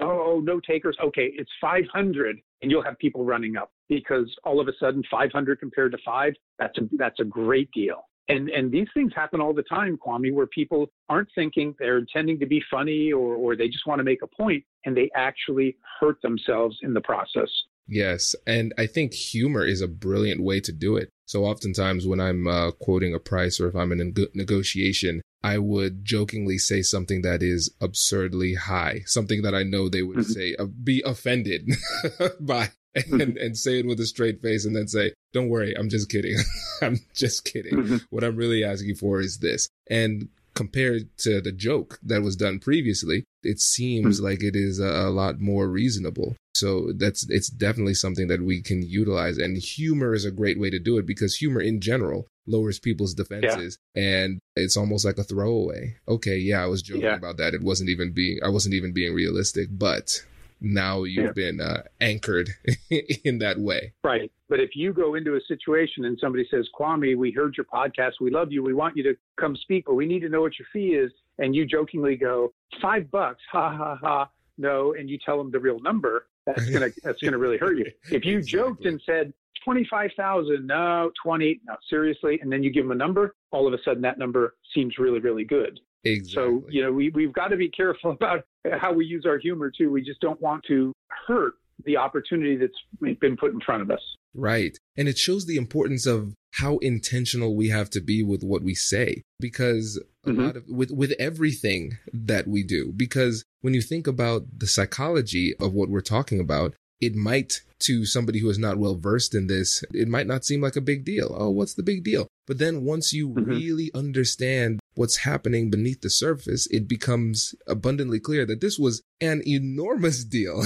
oh, 0.00 0.40
no 0.42 0.60
takers. 0.60 0.96
Okay, 1.02 1.30
it's 1.34 1.50
500 1.60 2.38
and 2.62 2.70
you'll 2.70 2.82
have 2.82 2.98
people 2.98 3.24
running 3.24 3.56
up 3.56 3.70
because 3.88 4.34
all 4.44 4.60
of 4.60 4.68
a 4.68 4.72
sudden 4.78 5.02
500 5.10 5.60
compared 5.60 5.92
to 5.92 5.98
five, 6.04 6.34
that's 6.58 6.76
a, 6.78 6.82
that's 6.98 7.20
a 7.20 7.24
great 7.24 7.70
deal. 7.72 8.04
And, 8.28 8.48
and 8.50 8.70
these 8.70 8.86
things 8.94 9.12
happen 9.14 9.40
all 9.40 9.52
the 9.52 9.64
time, 9.64 9.98
Kwame, 9.98 10.32
where 10.32 10.46
people 10.46 10.86
aren't 11.08 11.28
thinking 11.34 11.74
they're 11.78 11.98
intending 11.98 12.38
to 12.38 12.46
be 12.46 12.62
funny 12.70 13.12
or, 13.12 13.34
or 13.34 13.56
they 13.56 13.66
just 13.66 13.86
want 13.86 13.98
to 13.98 14.04
make 14.04 14.22
a 14.22 14.26
point 14.26 14.62
and 14.84 14.96
they 14.96 15.10
actually 15.16 15.76
hurt 15.98 16.22
themselves 16.22 16.78
in 16.82 16.94
the 16.94 17.00
process. 17.00 17.48
Yes. 17.90 18.36
And 18.46 18.72
I 18.78 18.86
think 18.86 19.12
humor 19.12 19.64
is 19.64 19.80
a 19.80 19.88
brilliant 19.88 20.40
way 20.42 20.60
to 20.60 20.72
do 20.72 20.96
it. 20.96 21.10
So 21.26 21.44
oftentimes 21.44 22.06
when 22.06 22.20
I'm 22.20 22.46
uh, 22.46 22.70
quoting 22.70 23.14
a 23.14 23.18
price 23.18 23.60
or 23.60 23.68
if 23.68 23.74
I'm 23.74 23.92
in 23.92 24.00
a 24.00 24.36
negotiation, 24.36 25.22
I 25.42 25.58
would 25.58 26.04
jokingly 26.04 26.58
say 26.58 26.82
something 26.82 27.22
that 27.22 27.42
is 27.42 27.74
absurdly 27.80 28.54
high, 28.54 29.02
something 29.06 29.42
that 29.42 29.54
I 29.54 29.64
know 29.64 29.88
they 29.88 30.02
would 30.02 30.18
mm-hmm. 30.18 30.32
say, 30.32 30.54
uh, 30.58 30.66
be 30.66 31.02
offended 31.04 31.68
by. 32.40 32.70
Mm-hmm. 32.96 33.20
and, 33.20 33.36
and 33.36 33.56
say 33.56 33.78
it 33.78 33.86
with 33.86 34.00
a 34.00 34.04
straight 34.04 34.42
face 34.42 34.64
and 34.64 34.74
then 34.74 34.88
say, 34.88 35.12
don't 35.32 35.48
worry, 35.48 35.72
I'm 35.78 35.88
just 35.88 36.10
kidding. 36.10 36.36
I'm 36.82 36.98
just 37.14 37.44
kidding. 37.44 37.76
Mm-hmm. 37.76 37.96
What 38.10 38.24
I'm 38.24 38.34
really 38.34 38.64
asking 38.64 38.96
for 38.96 39.20
is 39.20 39.38
this. 39.38 39.68
And 39.88 40.28
compared 40.60 41.08
to 41.16 41.40
the 41.40 41.52
joke 41.52 41.98
that 42.02 42.20
was 42.20 42.36
done 42.36 42.58
previously, 42.58 43.24
it 43.42 43.58
seems 43.58 44.16
mm-hmm. 44.16 44.26
like 44.26 44.42
it 44.42 44.54
is 44.54 44.78
a, 44.78 44.84
a, 44.84 45.08
lot 45.08 45.40
more 45.40 45.66
reasonable. 45.68 46.36
So 46.54 46.92
that's 46.94 47.26
it's 47.30 47.48
definitely 47.48 47.94
something 47.94 48.28
that 48.28 48.42
we 48.42 48.60
can 48.60 48.82
utilize, 48.82 49.38
and 49.38 49.56
humor 49.56 50.12
is 50.12 50.26
a 50.26 50.30
great 50.30 50.60
way 50.60 50.68
to 50.68 50.78
do 50.78 50.98
it 50.98 51.06
because 51.06 51.34
humor 51.34 51.62
in 51.62 51.80
general 51.80 52.26
lowers 52.46 52.78
people's 52.78 53.14
defenses, 53.14 53.78
yeah. 53.94 54.02
and 54.02 54.38
it's 54.54 54.76
almost 54.76 55.06
like 55.06 55.16
a 55.16 55.24
throwaway. 55.24 55.96
Okay, 56.06 56.36
yeah, 56.36 56.62
I 56.62 56.66
was 56.66 56.82
joking 56.82 57.04
yeah. 57.04 57.14
about 57.14 57.38
that. 57.38 57.54
It 57.54 57.62
wasn't 57.62 57.88
even 57.88 58.12
being 58.12 58.40
I 58.44 58.50
wasn't 58.50 58.74
even 58.74 58.92
being 58.92 59.14
realistic, 59.14 59.68
but 59.70 60.22
now 60.60 61.04
you've 61.04 61.26
yeah. 61.36 61.50
been 61.50 61.60
uh, 61.60 61.82
anchored 62.00 62.50
in 63.24 63.38
that 63.38 63.58
way. 63.58 63.92
Right. 64.04 64.30
But 64.48 64.60
if 64.60 64.70
you 64.74 64.92
go 64.92 65.14
into 65.14 65.36
a 65.36 65.40
situation 65.46 66.04
and 66.04 66.18
somebody 66.20 66.46
says, 66.50 66.68
Kwame, 66.78 67.16
we 67.16 67.32
heard 67.32 67.56
your 67.56 67.66
podcast. 67.66 68.12
We 68.20 68.30
love 68.30 68.52
you. 68.52 68.62
We 68.62 68.74
want 68.74 68.96
you 68.96 69.02
to 69.04 69.14
come 69.38 69.56
speak, 69.56 69.84
but 69.86 69.94
we 69.94 70.06
need 70.06 70.20
to 70.20 70.28
know 70.28 70.40
what 70.40 70.58
your 70.58 70.66
fee 70.72 70.94
is. 70.96 71.12
And 71.38 71.54
you 71.54 71.64
jokingly 71.64 72.16
go, 72.16 72.52
five 72.82 73.10
bucks. 73.10 73.42
Ha 73.52 73.76
ha 73.76 73.98
ha. 74.00 74.30
No. 74.58 74.94
And 74.94 75.08
you 75.08 75.18
tell 75.24 75.38
them 75.38 75.50
the 75.50 75.60
real 75.60 75.80
number. 75.80 76.26
That's 76.46 76.68
going 76.68 76.90
to, 76.92 77.00
that's 77.02 77.20
to 77.20 77.38
really 77.38 77.58
hurt 77.58 77.78
you. 77.78 77.86
If 78.10 78.24
you 78.24 78.38
exactly. 78.38 78.58
joked 78.58 78.84
and 78.86 79.00
said, 79.06 79.32
25,000, 79.64 80.66
no, 80.66 81.10
20, 81.22 81.60
no, 81.66 81.76
seriously. 81.88 82.38
And 82.40 82.50
then 82.50 82.62
you 82.62 82.72
give 82.72 82.84
them 82.84 82.92
a 82.92 82.96
number, 82.96 83.34
all 83.50 83.66
of 83.66 83.74
a 83.74 83.82
sudden 83.84 84.02
that 84.02 84.18
number 84.18 84.54
seems 84.74 84.98
really, 84.98 85.20
really 85.20 85.44
good. 85.44 85.80
Exactly. 86.04 86.32
So, 86.32 86.64
you 86.68 86.82
know, 86.82 86.92
we, 86.92 87.10
we've 87.10 87.32
got 87.32 87.48
to 87.48 87.56
be 87.56 87.68
careful 87.68 88.10
about 88.20 88.44
how 88.72 88.92
we 88.92 89.06
use 89.06 89.24
our 89.26 89.38
humor 89.38 89.70
too. 89.76 89.90
We 89.90 90.02
just 90.02 90.20
don't 90.20 90.40
want 90.40 90.64
to 90.68 90.92
hurt 91.26 91.54
the 91.84 91.96
opportunity 91.96 92.56
that's 92.56 93.18
been 93.20 93.36
put 93.36 93.52
in 93.52 93.60
front 93.60 93.82
of 93.82 93.90
us. 93.90 94.00
Right. 94.34 94.76
And 94.96 95.08
it 95.08 95.18
shows 95.18 95.46
the 95.46 95.56
importance 95.56 96.06
of 96.06 96.34
how 96.54 96.78
intentional 96.78 97.54
we 97.54 97.68
have 97.68 97.90
to 97.90 98.00
be 98.00 98.22
with 98.22 98.42
what 98.42 98.62
we 98.62 98.74
say 98.74 99.22
because 99.38 100.02
a 100.24 100.30
mm-hmm. 100.30 100.44
lot 100.44 100.56
of 100.56 100.64
with 100.68 100.90
with 100.90 101.12
everything 101.18 101.98
that 102.12 102.46
we 102.48 102.62
do 102.64 102.92
because 102.96 103.44
when 103.60 103.72
you 103.72 103.80
think 103.80 104.06
about 104.06 104.42
the 104.58 104.66
psychology 104.66 105.54
of 105.60 105.72
what 105.72 105.88
we're 105.88 106.00
talking 106.00 106.40
about 106.40 106.74
it 107.00 107.14
might 107.14 107.60
to 107.78 108.04
somebody 108.04 108.40
who 108.40 108.50
is 108.50 108.58
not 108.58 108.78
well 108.78 108.96
versed 108.96 109.34
in 109.34 109.46
this 109.46 109.84
it 109.94 110.08
might 110.08 110.26
not 110.26 110.44
seem 110.44 110.60
like 110.60 110.76
a 110.76 110.80
big 110.80 111.04
deal 111.04 111.34
oh 111.38 111.50
what's 111.50 111.74
the 111.74 111.82
big 111.82 112.02
deal 112.02 112.26
but 112.50 112.58
then 112.58 112.82
once 112.82 113.12
you 113.12 113.28
mm-hmm. 113.28 113.48
really 113.48 113.92
understand 113.94 114.80
what's 114.94 115.18
happening 115.18 115.70
beneath 115.70 116.00
the 116.00 116.10
surface, 116.10 116.66
it 116.72 116.88
becomes 116.88 117.54
abundantly 117.68 118.18
clear 118.18 118.44
that 118.44 118.60
this 118.60 118.76
was 118.76 119.04
an 119.20 119.40
enormous 119.46 120.24
deal, 120.36 120.64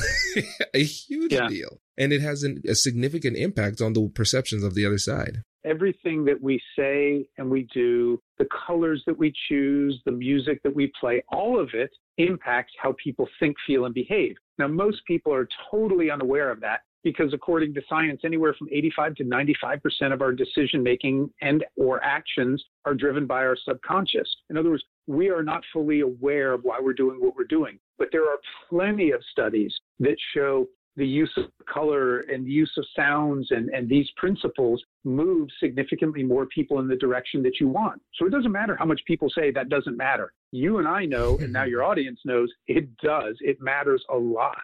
a 0.72 0.82
huge 0.82 1.34
yeah. 1.34 1.46
deal. 1.46 1.80
And 1.98 2.10
it 2.10 2.22
has 2.22 2.42
an, 2.42 2.62
a 2.66 2.74
significant 2.74 3.36
impact 3.36 3.82
on 3.82 3.92
the 3.92 4.08
perceptions 4.14 4.64
of 4.64 4.74
the 4.74 4.86
other 4.86 4.96
side. 4.96 5.42
Everything 5.62 6.24
that 6.24 6.40
we 6.40 6.58
say 6.74 7.28
and 7.36 7.50
we 7.50 7.68
do, 7.74 8.18
the 8.38 8.48
colors 8.66 9.02
that 9.06 9.18
we 9.18 9.34
choose, 9.46 10.00
the 10.06 10.12
music 10.12 10.62
that 10.64 10.74
we 10.74 10.90
play, 10.98 11.22
all 11.30 11.60
of 11.60 11.68
it 11.74 11.90
impacts 12.16 12.72
how 12.82 12.94
people 13.04 13.28
think, 13.38 13.56
feel, 13.66 13.84
and 13.84 13.92
behave. 13.92 14.36
Now, 14.58 14.68
most 14.68 15.04
people 15.06 15.34
are 15.34 15.46
totally 15.70 16.10
unaware 16.10 16.50
of 16.50 16.62
that 16.62 16.80
because 17.04 17.32
according 17.32 17.74
to 17.74 17.82
science 17.88 18.22
anywhere 18.24 18.54
from 18.58 18.68
85 18.72 19.14
to 19.16 19.24
95% 19.24 20.12
of 20.12 20.22
our 20.22 20.32
decision 20.32 20.82
making 20.82 21.30
and 21.40 21.64
or 21.76 22.02
actions 22.02 22.62
are 22.84 22.94
driven 22.94 23.26
by 23.26 23.44
our 23.44 23.56
subconscious 23.64 24.28
in 24.50 24.56
other 24.56 24.70
words 24.70 24.84
we 25.06 25.30
are 25.30 25.42
not 25.42 25.62
fully 25.72 26.00
aware 26.00 26.52
of 26.52 26.62
why 26.62 26.78
we're 26.82 26.94
doing 26.94 27.20
what 27.20 27.36
we're 27.36 27.44
doing 27.44 27.78
but 27.98 28.08
there 28.10 28.24
are 28.24 28.38
plenty 28.68 29.12
of 29.12 29.22
studies 29.30 29.72
that 30.00 30.16
show 30.34 30.66
the 30.96 31.06
use 31.06 31.32
of 31.36 31.44
color 31.66 32.20
and 32.20 32.46
the 32.46 32.50
use 32.50 32.72
of 32.78 32.84
sounds 32.94 33.48
and, 33.50 33.68
and 33.70 33.88
these 33.88 34.08
principles 34.16 34.82
move 35.04 35.48
significantly 35.58 36.22
more 36.22 36.46
people 36.46 36.78
in 36.78 36.88
the 36.88 36.96
direction 36.96 37.42
that 37.42 37.58
you 37.60 37.68
want. 37.68 38.00
So 38.14 38.26
it 38.26 38.30
doesn't 38.30 38.52
matter 38.52 38.76
how 38.76 38.84
much 38.84 39.00
people 39.06 39.28
say 39.28 39.50
that 39.50 39.68
doesn't 39.68 39.96
matter. 39.96 40.32
You 40.52 40.78
and 40.78 40.86
I 40.86 41.04
know, 41.04 41.36
and 41.38 41.52
now 41.52 41.64
your 41.64 41.82
audience 41.90 42.20
knows, 42.24 42.50
it 42.68 42.96
does. 42.98 43.36
It 43.40 43.60
matters 43.60 44.04
a 44.10 44.16
lot. 44.16 44.56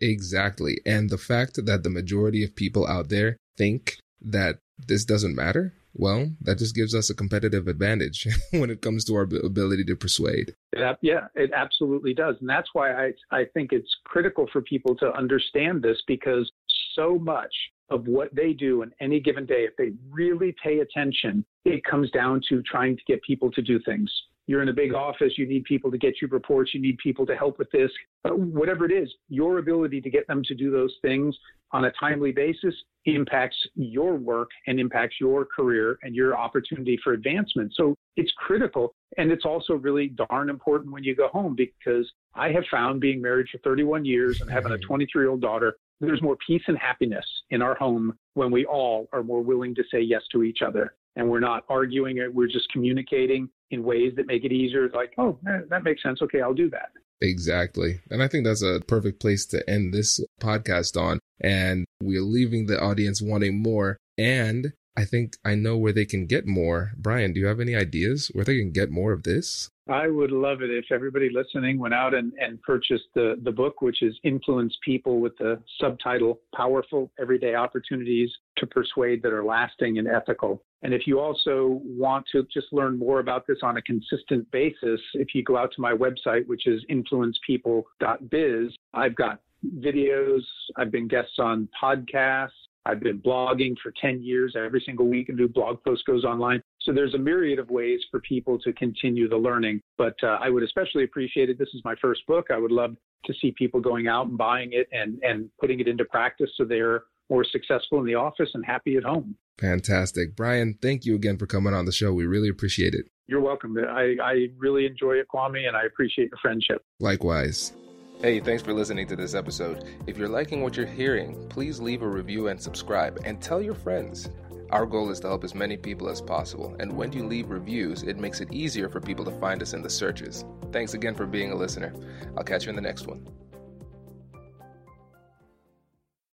Exactly. 0.00 0.80
And 0.86 1.10
the 1.10 1.18
fact 1.18 1.64
that 1.64 1.82
the 1.82 1.90
majority 1.90 2.44
of 2.44 2.54
people 2.54 2.86
out 2.86 3.08
there 3.08 3.36
think 3.56 3.96
that 4.20 4.58
this 4.86 5.04
doesn't 5.04 5.34
matter, 5.34 5.74
well, 5.94 6.30
that 6.40 6.58
just 6.58 6.74
gives 6.74 6.94
us 6.94 7.10
a 7.10 7.14
competitive 7.14 7.66
advantage 7.66 8.26
when 8.52 8.70
it 8.70 8.82
comes 8.82 9.04
to 9.06 9.14
our 9.14 9.22
ability 9.22 9.84
to 9.84 9.96
persuade. 9.96 10.54
Yeah, 11.02 11.26
it 11.34 11.50
absolutely 11.54 12.14
does. 12.14 12.36
And 12.40 12.48
that's 12.48 12.68
why 12.72 12.92
I, 12.92 13.12
I 13.32 13.44
think 13.54 13.72
it's 13.72 13.90
critical 14.04 14.48
for 14.52 14.62
people 14.62 14.94
to 14.96 15.12
understand 15.16 15.82
this 15.82 15.98
because 16.06 16.50
so 16.94 17.18
much 17.18 17.52
of 17.90 18.06
what 18.06 18.34
they 18.34 18.52
do 18.52 18.82
in 18.82 18.92
any 19.00 19.18
given 19.18 19.46
day, 19.46 19.64
if 19.64 19.74
they 19.76 19.92
really 20.10 20.54
pay 20.62 20.80
attention, 20.80 21.44
it 21.64 21.82
comes 21.84 22.10
down 22.10 22.42
to 22.48 22.62
trying 22.62 22.96
to 22.96 23.02
get 23.06 23.22
people 23.22 23.50
to 23.52 23.62
do 23.62 23.80
things 23.84 24.10
you're 24.48 24.62
in 24.62 24.70
a 24.70 24.72
big 24.72 24.94
office, 24.94 25.34
you 25.36 25.46
need 25.46 25.62
people 25.64 25.90
to 25.90 25.98
get 25.98 26.14
you 26.20 26.28
reports, 26.28 26.72
you 26.72 26.80
need 26.80 26.96
people 26.98 27.26
to 27.26 27.36
help 27.36 27.58
with 27.58 27.70
this, 27.70 27.90
uh, 28.24 28.30
whatever 28.30 28.86
it 28.86 28.92
is, 28.92 29.08
your 29.28 29.58
ability 29.58 30.00
to 30.00 30.10
get 30.10 30.26
them 30.26 30.42
to 30.44 30.54
do 30.54 30.72
those 30.72 30.94
things 31.02 31.36
on 31.72 31.84
a 31.84 31.92
timely 32.00 32.32
basis 32.32 32.74
impacts 33.04 33.56
your 33.74 34.14
work 34.14 34.48
and 34.66 34.80
impacts 34.80 35.16
your 35.20 35.44
career 35.44 35.98
and 36.02 36.14
your 36.14 36.36
opportunity 36.36 36.98
for 37.04 37.12
advancement. 37.12 37.72
So 37.74 37.94
it's 38.16 38.32
critical. 38.38 38.94
And 39.18 39.30
it's 39.30 39.44
also 39.44 39.74
really 39.74 40.14
darn 40.30 40.48
important 40.48 40.92
when 40.92 41.04
you 41.04 41.14
go 41.14 41.28
home 41.28 41.54
because 41.54 42.10
I 42.34 42.50
have 42.50 42.64
found 42.70 43.00
being 43.00 43.20
married 43.20 43.48
for 43.52 43.58
31 43.58 44.06
years 44.06 44.40
and 44.40 44.50
having 44.50 44.72
a 44.72 44.78
23 44.78 45.22
year 45.22 45.30
old 45.30 45.42
daughter, 45.42 45.76
there's 46.00 46.22
more 46.22 46.38
peace 46.46 46.62
and 46.68 46.78
happiness 46.78 47.26
in 47.50 47.60
our 47.60 47.74
home 47.74 48.16
when 48.32 48.50
we 48.50 48.64
all 48.64 49.08
are 49.12 49.22
more 49.22 49.42
willing 49.42 49.74
to 49.74 49.82
say 49.90 50.00
yes 50.00 50.22
to 50.32 50.42
each 50.42 50.62
other 50.62 50.94
and 51.18 51.28
we're 51.28 51.40
not 51.40 51.64
arguing 51.68 52.18
it. 52.18 52.32
We're 52.32 52.46
just 52.46 52.72
communicating 52.72 53.50
in 53.70 53.82
ways 53.82 54.12
that 54.16 54.26
make 54.26 54.44
it 54.44 54.52
easier. 54.52 54.86
It's 54.86 54.94
like, 54.94 55.12
oh, 55.18 55.38
that 55.68 55.82
makes 55.82 56.02
sense. 56.02 56.22
Okay, 56.22 56.40
I'll 56.40 56.54
do 56.54 56.70
that. 56.70 56.92
Exactly. 57.20 57.98
And 58.08 58.22
I 58.22 58.28
think 58.28 58.46
that's 58.46 58.62
a 58.62 58.80
perfect 58.86 59.20
place 59.20 59.44
to 59.46 59.68
end 59.68 59.92
this 59.92 60.20
podcast 60.40 60.96
on. 60.98 61.18
And 61.40 61.84
we're 62.00 62.22
leaving 62.22 62.66
the 62.66 62.80
audience 62.80 63.20
wanting 63.20 63.60
more. 63.60 63.98
And 64.16 64.72
I 64.98 65.04
think 65.04 65.36
I 65.44 65.54
know 65.54 65.76
where 65.76 65.92
they 65.92 66.04
can 66.04 66.26
get 66.26 66.44
more. 66.44 66.90
Brian, 66.96 67.32
do 67.32 67.38
you 67.38 67.46
have 67.46 67.60
any 67.60 67.76
ideas 67.76 68.32
where 68.34 68.44
they 68.44 68.58
can 68.58 68.72
get 68.72 68.90
more 68.90 69.12
of 69.12 69.22
this? 69.22 69.70
I 69.88 70.08
would 70.08 70.32
love 70.32 70.60
it 70.60 70.70
if 70.70 70.86
everybody 70.90 71.30
listening 71.32 71.78
went 71.78 71.94
out 71.94 72.14
and, 72.14 72.32
and 72.40 72.60
purchased 72.62 73.04
the, 73.14 73.36
the 73.44 73.52
book, 73.52 73.80
which 73.80 74.02
is 74.02 74.18
Influence 74.24 74.76
People 74.84 75.20
with 75.20 75.38
the 75.38 75.62
subtitle 75.80 76.40
Powerful 76.52 77.12
Everyday 77.20 77.54
Opportunities 77.54 78.28
to 78.56 78.66
Persuade 78.66 79.22
That 79.22 79.32
Are 79.32 79.44
Lasting 79.44 79.98
and 79.98 80.08
Ethical. 80.08 80.64
And 80.82 80.92
if 80.92 81.06
you 81.06 81.20
also 81.20 81.80
want 81.84 82.26
to 82.32 82.44
just 82.52 82.66
learn 82.72 82.98
more 82.98 83.20
about 83.20 83.46
this 83.46 83.58
on 83.62 83.76
a 83.76 83.82
consistent 83.82 84.50
basis, 84.50 85.00
if 85.14 85.28
you 85.32 85.44
go 85.44 85.56
out 85.56 85.70
to 85.76 85.80
my 85.80 85.92
website, 85.92 86.44
which 86.48 86.66
is 86.66 86.84
influencepeople.biz, 86.90 88.74
I've 88.94 89.14
got 89.14 89.40
videos, 89.78 90.42
I've 90.76 90.90
been 90.90 91.06
guests 91.06 91.38
on 91.38 91.68
podcasts, 91.80 92.50
I've 92.86 93.00
been 93.00 93.18
blogging 93.18 93.74
for 93.82 93.92
10 94.00 94.22
years. 94.22 94.54
Every 94.56 94.82
single 94.84 95.08
week, 95.08 95.28
a 95.28 95.32
new 95.32 95.48
blog 95.48 95.82
post 95.84 96.04
goes 96.06 96.24
online. 96.24 96.62
So 96.80 96.92
there's 96.92 97.14
a 97.14 97.18
myriad 97.18 97.58
of 97.58 97.68
ways 97.70 98.00
for 98.10 98.20
people 98.20 98.58
to 98.60 98.72
continue 98.72 99.28
the 99.28 99.36
learning. 99.36 99.80
But 99.98 100.14
uh, 100.22 100.38
I 100.40 100.48
would 100.48 100.62
especially 100.62 101.04
appreciate 101.04 101.50
it. 101.50 101.58
This 101.58 101.68
is 101.74 101.82
my 101.84 101.94
first 102.00 102.26
book. 102.26 102.46
I 102.50 102.58
would 102.58 102.72
love 102.72 102.96
to 103.26 103.34
see 103.40 103.52
people 103.52 103.80
going 103.80 104.08
out 104.08 104.26
and 104.26 104.38
buying 104.38 104.70
it 104.72 104.88
and, 104.92 105.18
and 105.22 105.50
putting 105.60 105.80
it 105.80 105.88
into 105.88 106.04
practice 106.04 106.50
so 106.56 106.64
they're 106.64 107.02
more 107.30 107.44
successful 107.44 107.98
in 107.98 108.06
the 108.06 108.14
office 108.14 108.48
and 108.54 108.64
happy 108.64 108.96
at 108.96 109.04
home. 109.04 109.36
Fantastic. 109.60 110.36
Brian, 110.36 110.78
thank 110.80 111.04
you 111.04 111.14
again 111.14 111.36
for 111.36 111.46
coming 111.46 111.74
on 111.74 111.84
the 111.84 111.92
show. 111.92 112.12
We 112.12 112.26
really 112.26 112.48
appreciate 112.48 112.94
it. 112.94 113.06
You're 113.26 113.40
welcome. 113.40 113.76
I, 113.76 114.16
I 114.22 114.46
really 114.56 114.86
enjoy 114.86 115.14
it, 115.14 115.26
Kwame, 115.32 115.66
and 115.66 115.76
I 115.76 115.82
appreciate 115.82 116.30
your 116.30 116.38
friendship. 116.40 116.82
Likewise. 117.00 117.72
Hey, 118.20 118.40
thanks 118.40 118.64
for 118.64 118.74
listening 118.74 119.06
to 119.06 119.14
this 119.14 119.32
episode. 119.32 119.84
If 120.08 120.18
you're 120.18 120.28
liking 120.28 120.60
what 120.60 120.76
you're 120.76 120.86
hearing, 120.86 121.48
please 121.48 121.78
leave 121.78 122.02
a 122.02 122.08
review 122.08 122.48
and 122.48 122.60
subscribe 122.60 123.20
and 123.24 123.40
tell 123.40 123.62
your 123.62 123.76
friends. 123.76 124.28
Our 124.70 124.86
goal 124.86 125.10
is 125.10 125.20
to 125.20 125.28
help 125.28 125.44
as 125.44 125.54
many 125.54 125.76
people 125.76 126.08
as 126.08 126.20
possible, 126.20 126.74
and 126.80 126.92
when 126.92 127.12
you 127.12 127.24
leave 127.24 127.48
reviews, 127.48 128.02
it 128.02 128.18
makes 128.18 128.40
it 128.40 128.52
easier 128.52 128.88
for 128.88 129.00
people 129.00 129.24
to 129.24 129.30
find 129.38 129.62
us 129.62 129.72
in 129.72 129.82
the 129.82 129.88
searches. 129.88 130.44
Thanks 130.72 130.94
again 130.94 131.14
for 131.14 131.26
being 131.26 131.52
a 131.52 131.54
listener. 131.54 131.94
I'll 132.36 132.42
catch 132.42 132.64
you 132.64 132.70
in 132.70 132.74
the 132.74 132.82
next 132.82 133.06
one. 133.06 133.24